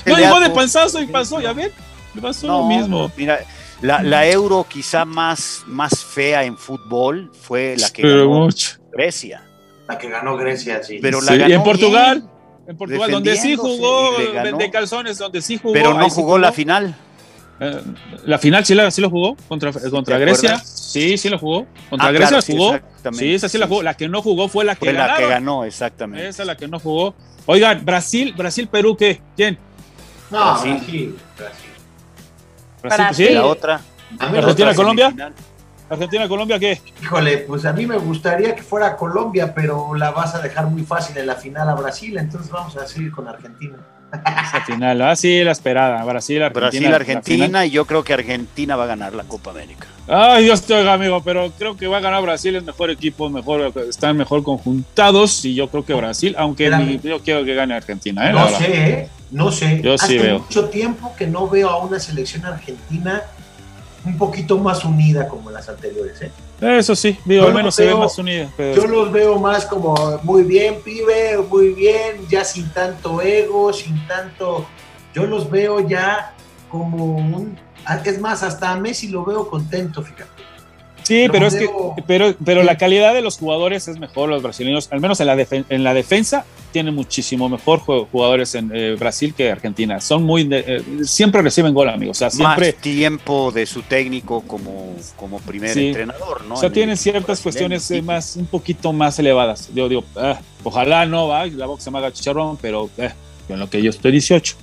[0.08, 1.72] no llegó de panzazo y pasó, ya ven,
[2.20, 3.12] pasó lo No, mismo.
[3.16, 3.40] Mira,
[3.82, 8.78] la, la euro quizá más, más fea en fútbol fue la que Pero ganó mucho.
[8.92, 9.44] Grecia.
[9.88, 11.00] La que ganó Grecia, sí.
[11.02, 12.30] Pero la Sí, ganó y en Portugal, bien,
[12.68, 15.74] en Portugal, donde sí jugó, de calzones, donde sí jugó.
[15.74, 16.96] pero no sí jugó la final.
[17.62, 17.82] Eh,
[18.26, 20.50] la final sí, la, sí lo jugó contra, contra ¿te Grecia.
[20.52, 20.70] acuerdas?
[20.92, 21.66] Sí, sí lo jugó.
[21.90, 22.76] Contra Ah, Grecia claro, jugó.
[22.76, 23.26] exactamente.
[23.26, 23.84] Sí, esa sí la jugó.
[23.84, 26.28] La que no jugó fue la que Fue la que ganó, exactamente.
[26.30, 27.16] Esa es la que no jugó.
[27.48, 29.22] Oigan, Brasil, Brasil, Perú, ¿qué?
[29.36, 29.58] ¿Quién?
[30.32, 30.72] No, Brasil.
[30.78, 31.16] Brasil.
[31.38, 31.69] Brasil.
[32.82, 33.28] Brasil, Brasil.
[33.28, 33.34] ¿sí?
[33.34, 33.76] La otra.
[33.76, 35.06] A mí me Argentina, gusta- Colombia.
[35.06, 35.34] semifinal.
[35.90, 36.82] Argentina, Colombia, ¿qué?
[37.02, 40.84] Híjole, pues a mí me gustaría que fuera Colombia, pero la vas a dejar muy
[40.84, 43.76] fácil en la final a Brasil, entonces vamos a seguir con Argentina.
[44.12, 45.02] Esa final.
[45.02, 46.04] Ah, sí, la esperada.
[46.04, 46.90] Brasil, Argentina.
[46.90, 49.88] Brasil, Argentina, y yo creo que Argentina va a ganar la Copa América.
[50.08, 53.30] Ay, Dios te oiga, amigo, pero creo que va a ganar Brasil, es mejor equipo,
[53.30, 57.76] mejor, están mejor conjuntados y yo creo que Brasil, aunque mi- yo quiero que gane
[57.76, 58.34] Argentina, ¿eh?
[58.34, 59.10] No sé, ¿eh?
[59.30, 59.82] no sé.
[59.84, 60.40] Yo Hace sí veo.
[60.40, 63.22] mucho tiempo que no veo a una selección argentina
[64.10, 66.22] un poquito más unida como las anteriores.
[66.22, 66.32] ¿eh?
[66.62, 68.52] Eso sí, digo, Yo al menos se ve veo- más unida.
[68.58, 73.72] pero- Yo los veo más como muy bien, pibe, muy bien, ya sin tanto ego,
[73.72, 74.66] sin tanto.
[75.14, 76.34] Yo los veo ya
[76.70, 77.58] como un.
[78.06, 80.30] Es más, hasta a Messi lo veo contento, fíjate.
[81.10, 81.70] Sí, pero es que,
[82.08, 85.36] pero, pero la calidad de los jugadores es mejor, los brasileños, al menos en la,
[85.36, 90.00] defen- en la defensa, tienen muchísimo mejor jugadores en eh, Brasil que Argentina.
[90.02, 92.18] Son muy, de- eh, siempre reciben gol, amigos.
[92.18, 95.88] O sea, siempre, Más tiempo de su técnico como, como primer Sí.
[95.88, 96.54] entrenador, ¿no?
[96.54, 99.70] o sea, En tienen ciertas cuestiones eh, más, un poquito más elevadas.
[99.74, 103.10] Yo digo, ah, ojalá no, va, la boca se me haga chicharrón, pero eh,
[103.50, 104.56] en lo que yo estoy 18.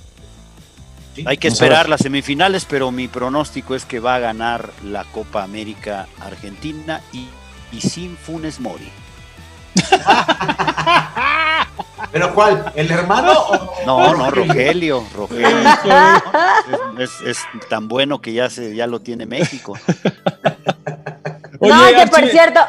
[1.17, 1.23] ¿Sí?
[1.27, 5.43] Hay que esperar las semifinales, pero mi pronóstico es que va a ganar la Copa
[5.43, 7.27] América Argentina y,
[7.71, 8.89] y sin Funes Mori.
[12.11, 12.71] ¿Pero cuál?
[12.75, 13.73] ¿El hermano o.?
[13.85, 15.47] No, no, Rogelio, Rogelio.
[16.97, 19.77] Es, es- es tan bueno que ya se ya lo tiene México.
[21.61, 22.59] no, que por cierto,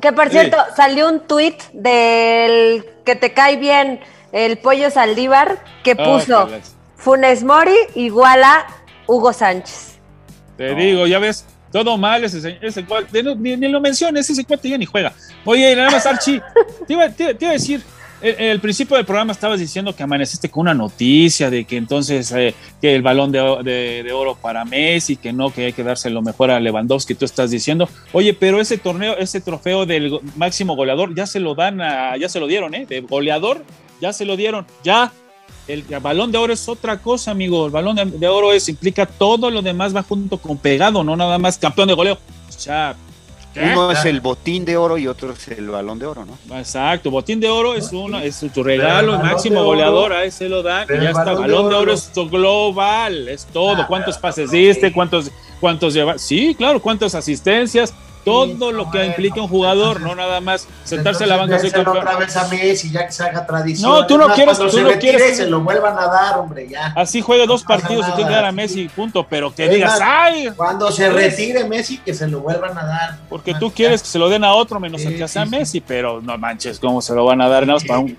[0.00, 0.30] que por Sí.
[0.32, 4.00] cierto, salió un tuit del que te cae bien
[4.32, 6.48] el pollo Saldívar que Ah, puso
[6.98, 8.66] Funes Mori igual a
[9.06, 9.98] Hugo Sánchez.
[10.56, 14.28] Te digo, ya ves, todo mal ese, se- ese cuate, ni, ni- ni lo menciones,
[14.28, 15.12] ese cuate ya ni juega.
[15.44, 16.42] Oye, nada más, Archie,
[16.86, 17.80] te iba, te- te iba a decir,
[18.20, 22.32] en, el principio del programa estabas diciendo que amaneciste con una noticia de que entonces
[22.32, 25.84] eh, que el balón de, de- de oro para Messi, que no, que hay que
[25.84, 27.88] dárselo mejor a Lewandowski, tú estás diciendo.
[28.12, 32.28] Oye, pero ese torneo, ese trofeo del máximo goleador, ya se lo dan a, ya
[32.28, 32.84] se lo dieron, ¿eh?
[32.86, 33.64] De goleador,
[34.00, 35.12] ya se lo dieron, ya.
[35.68, 37.66] El, balón de oro es otra cosa, amigo.
[37.66, 41.14] El balón de, de oro es, implica todo lo demás, va junto con pegado, no
[41.14, 42.14] nada más campeón de goleo.
[42.14, 42.96] O sea,
[43.54, 43.60] ¿qué?
[43.60, 46.56] Uno es el botín de oro y otro es el balón de oro, ¿no?
[46.58, 50.48] Exacto, botín de oro es uno, es tu regalo, el máximo oro- goleador, a ese
[50.48, 51.24] lo dan, y ya está.
[51.24, 53.82] balón Balón de de oro oro- es tu global, es todo.
[53.82, 54.92] Ah, ¿Cuántos pases diste?
[54.92, 56.22] ¿Cuántos, cuántos llevas?
[56.22, 57.92] Sí, claro, cuántas asistencias,
[58.24, 61.98] todo lo que implica un jugador, no nada más sentarse en la banca soy campeón.
[61.98, 63.90] otra vez a Messi, ya que se haga tradición.
[63.90, 66.38] No, tú no Además, quieres- tú se no retire, quieres- se lo vuelvan a dar,
[66.38, 66.92] hombre, ya.
[66.96, 68.52] Así juegue dos No partidos y tiene que dar a.
[68.52, 70.50] Messi, punto, pero que digas, ¡ay!
[70.56, 73.18] Cuando se Pues- retire Messi, que se lo vuelvan a dar.
[73.28, 75.44] Porque Ah, tú quieres que se lo den a otro menos Sí, el que sea
[75.44, 75.56] sí, sí.
[75.56, 77.62] Messi, pero no manches, ¿cómo se lo van a dar?
[77.66, 78.16] Nada más para un,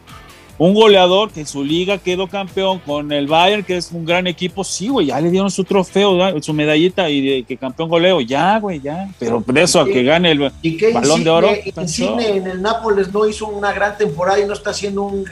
[0.60, 4.28] un goleador que en su liga quedó campeón con el Bayern, que es un gran
[4.28, 8.20] equipo, sí, güey, ya le dieron su trofeo, su medallita y de, que campeón goleo,
[8.20, 9.10] ya, güey, ya.
[9.18, 10.51] Pero de eso a que gane el
[10.93, 11.49] balón de oro.
[11.78, 15.32] Insigne en el Nápoles no hizo una gran temporada y no está haciendo una,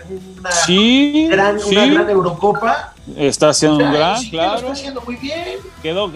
[1.30, 2.94] gran, una gran Eurocopa.
[3.18, 4.56] Está haciendo un gran, claro.
[4.58, 5.58] está haciendo muy bien.
[5.84, 6.12] Quedó,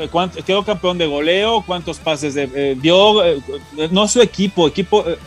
[0.46, 3.42] quedó campeón de goleo, cuántos pases de, eh, dio, eh,
[3.92, 5.18] no su equipo, equipo, eh,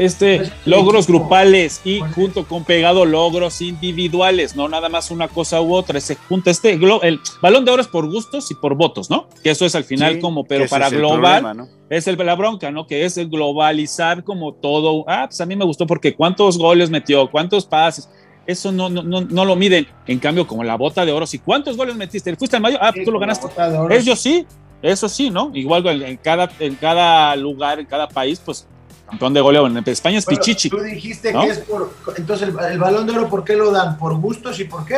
[0.00, 5.60] este, pues, logros grupales y junto con pegado logros individuales, no nada más una cosa
[5.60, 9.10] u otra, se junta este, el balón de oro es por gustos y por votos,
[9.10, 9.28] ¿no?
[9.44, 12.86] Que eso es al final como, pero para global, es el, la bronca, ¿no?
[12.86, 16.88] Que es el globalizar como todo, ah, pues a mí me gustó porque cuántos goles
[16.88, 18.08] metió, cuántos pases,
[18.46, 19.86] eso no, no, no, lo miden.
[20.06, 22.90] En cambio, como la bota de oro, si cuántos goles metiste, fuiste al mayo, ah,
[22.90, 23.48] pues tú lo ganaste.
[23.90, 24.46] Ellos sí,
[24.80, 25.50] eso sí, ¿no?
[25.52, 28.66] Igual en cada, en cada lugar, en cada país, pues
[29.10, 29.66] campeón de goleo.
[29.66, 30.70] En España es Pichichi.
[30.70, 31.92] Tú dijiste que es por.
[32.16, 33.98] Entonces, el, balón de oro, ¿por qué lo dan?
[33.98, 34.96] ¿Por gustos y por qué?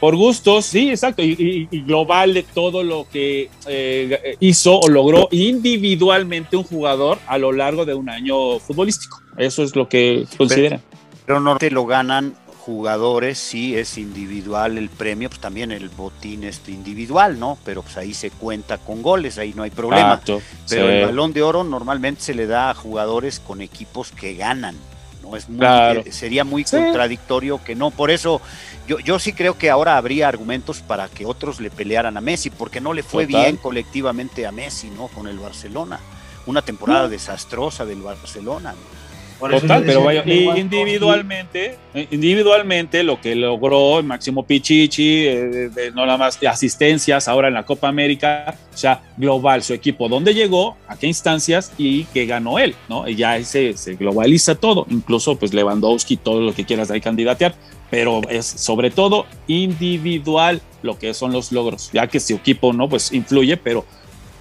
[0.00, 1.22] Por gustos, sí, exacto.
[1.22, 7.52] Y, global de todo lo que eh, hizo o logró individualmente un jugador a lo
[7.52, 9.20] largo de un año futbolístico.
[9.36, 10.80] Eso es lo que consideran.
[11.24, 12.34] Pero no te lo ganan
[12.64, 17.58] jugadores, sí es individual el premio, pues también el botín es individual, ¿no?
[17.64, 20.20] Pero pues ahí se cuenta con goles, ahí no hay problema.
[20.68, 24.76] Pero el balón de oro normalmente se le da a jugadores con equipos que ganan.
[25.22, 25.36] ¿no?
[25.36, 27.90] Es muy, eh, sería muy contradictorio que no.
[27.90, 28.40] Por eso
[28.86, 32.50] yo, yo sí creo que ahora habría argumentos para que otros le pelearan a Messi,
[32.50, 35.08] porque no le fue bien colectivamente a Messi, ¿no?
[35.08, 35.98] Con el Barcelona.
[36.46, 38.74] Una temporada desastrosa del Barcelona.
[39.50, 46.18] Total, pero vaya, individualmente, eh, individualmente lo que logró el Máximo Pichichi, eh, no nada
[46.18, 50.76] más de asistencias ahora en la Copa América, o sea, global, su equipo, dónde llegó,
[50.86, 53.08] a qué instancias y qué ganó él, ¿no?
[53.08, 57.54] Y ya se, se globaliza todo, incluso pues Lewandowski, todo lo que quieras ahí candidatear,
[57.90, 62.88] pero es sobre todo individual lo que son los logros, ya que su equipo, ¿no?
[62.88, 63.84] Pues influye, pero,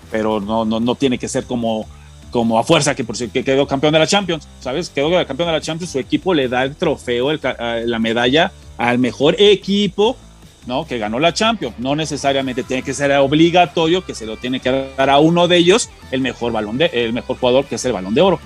[0.09, 1.87] pero no, no, no tiene que ser como
[2.31, 4.89] como a fuerza que, por, que quedó campeón de la Champions, ¿sabes?
[4.89, 9.35] Quedó campeón de la Champions, su equipo le da el trofeo, la medalla al mejor
[9.37, 10.17] equipo,
[10.65, 10.85] ¿no?
[10.85, 11.75] Que ganó la Champions.
[11.77, 15.57] No necesariamente tiene que ser obligatorio que se lo tiene que dar a uno de
[15.57, 18.39] ellos el mejor balón de, el mejor jugador que es el balón de oro,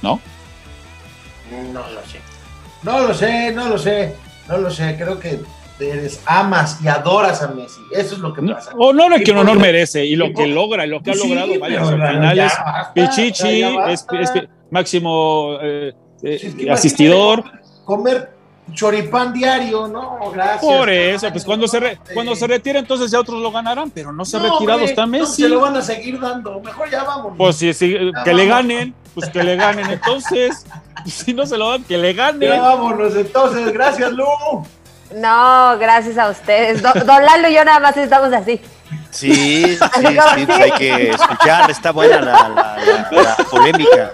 [0.00, 0.20] ¿no?
[1.72, 2.20] No lo sé.
[2.82, 4.14] No lo sé, no lo sé,
[4.48, 4.96] no lo sé.
[4.96, 5.40] Creo que
[5.78, 7.80] eres, amas y adoras a Messi.
[7.92, 8.72] Eso es lo que pasa.
[8.74, 11.80] No lo que un honor merece y lo que logra, lo que ha logrado, vaya,
[11.80, 12.52] al final es
[12.94, 14.06] Pichichi, es,
[14.70, 17.44] máximo eh, eh, asistidor.
[17.84, 18.34] Comer
[18.72, 20.60] choripán diario, no, gracias.
[20.60, 24.24] Por eso, pues cuando se, cuando se retire, entonces ya otros lo ganarán, pero no
[24.24, 25.42] se ha retirado, está Messi.
[25.42, 27.34] se lo van a seguir dando, mejor ya vamos.
[27.36, 27.94] Pues sí, sí
[28.24, 30.64] que le ganen, pues que le ganen, entonces,
[31.06, 32.48] si no se lo dan, que le ganen.
[32.48, 34.24] Ya vámonos, entonces, gracias, Lu.
[35.14, 36.82] No, gracias a ustedes.
[36.82, 38.60] Don, Lalo y yo nada más estamos así.
[39.10, 44.10] Sí, sí, sí, hay que escuchar, está buena la, polémica.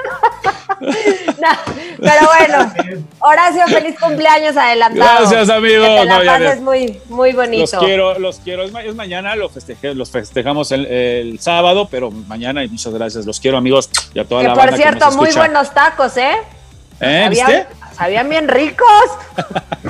[0.78, 2.72] pero bueno,
[3.20, 5.20] Horacio, feliz cumpleaños adelantado.
[5.20, 5.84] Gracias, amigo.
[5.84, 7.62] Que la no, muy, muy bonito.
[7.62, 8.64] Los quiero, los quiero.
[8.64, 9.50] Es, mañana, lo
[9.94, 13.24] los festejamos el, sábado, pero mañana y muchas gracias.
[13.24, 13.88] Los quiero, amigos.
[14.12, 16.36] Y a toda la por cierto, muy buenos tacos, ¿eh?
[17.00, 17.26] ¿Eh?
[17.30, 17.66] ¿Viste?
[17.96, 18.86] Sabían bien ricos.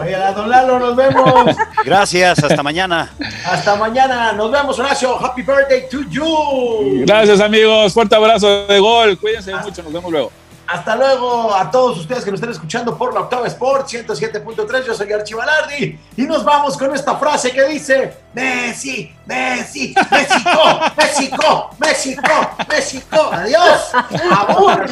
[0.00, 1.56] Oye, don Lalo, nos vemos.
[1.84, 3.10] Gracias, hasta mañana.
[3.44, 5.22] Hasta mañana, nos vemos, Horacio.
[5.22, 7.04] Happy birthday to you.
[7.04, 7.92] Gracias, amigos.
[7.92, 9.18] Fuerte abrazo de gol.
[9.18, 10.32] Cuídense mucho, nos vemos luego.
[10.66, 14.86] Hasta luego a todos ustedes que nos están escuchando por la Octava Sport 107.3.
[14.86, 21.70] Yo soy Archivalardi y nos vamos con esta frase que dice: Messi, Messi, México, México,
[21.78, 23.30] México, México.
[23.32, 23.90] Adiós.
[24.48, 24.88] Amor.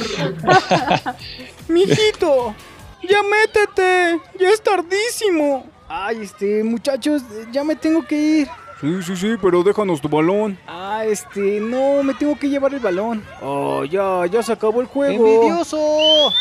[1.69, 2.55] Mijito.
[3.03, 4.21] ¡Ya métete!
[4.39, 5.67] ¡Ya es tardísimo!
[5.89, 8.49] Ay, este, muchachos, ya me tengo que ir.
[8.81, 10.59] Sí, sí, sí, pero déjanos tu balón.
[10.67, 13.25] Ah, este, no, me tengo que llevar el balón.
[13.43, 15.27] Oh, ya, ya se acabó el juego.
[15.27, 16.33] ¡Envidioso!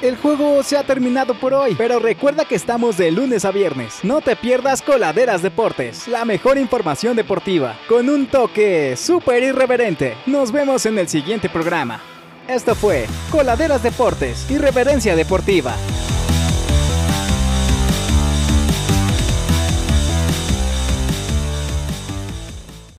[0.00, 4.00] El juego se ha terminado por hoy, pero recuerda que estamos de lunes a viernes.
[4.02, 10.16] No te pierdas Coladeras Deportes, la mejor información deportiva, con un toque súper irreverente.
[10.26, 12.00] Nos vemos en el siguiente programa.
[12.48, 15.76] Esto fue Coladeras Deportes y Reverencia Deportiva.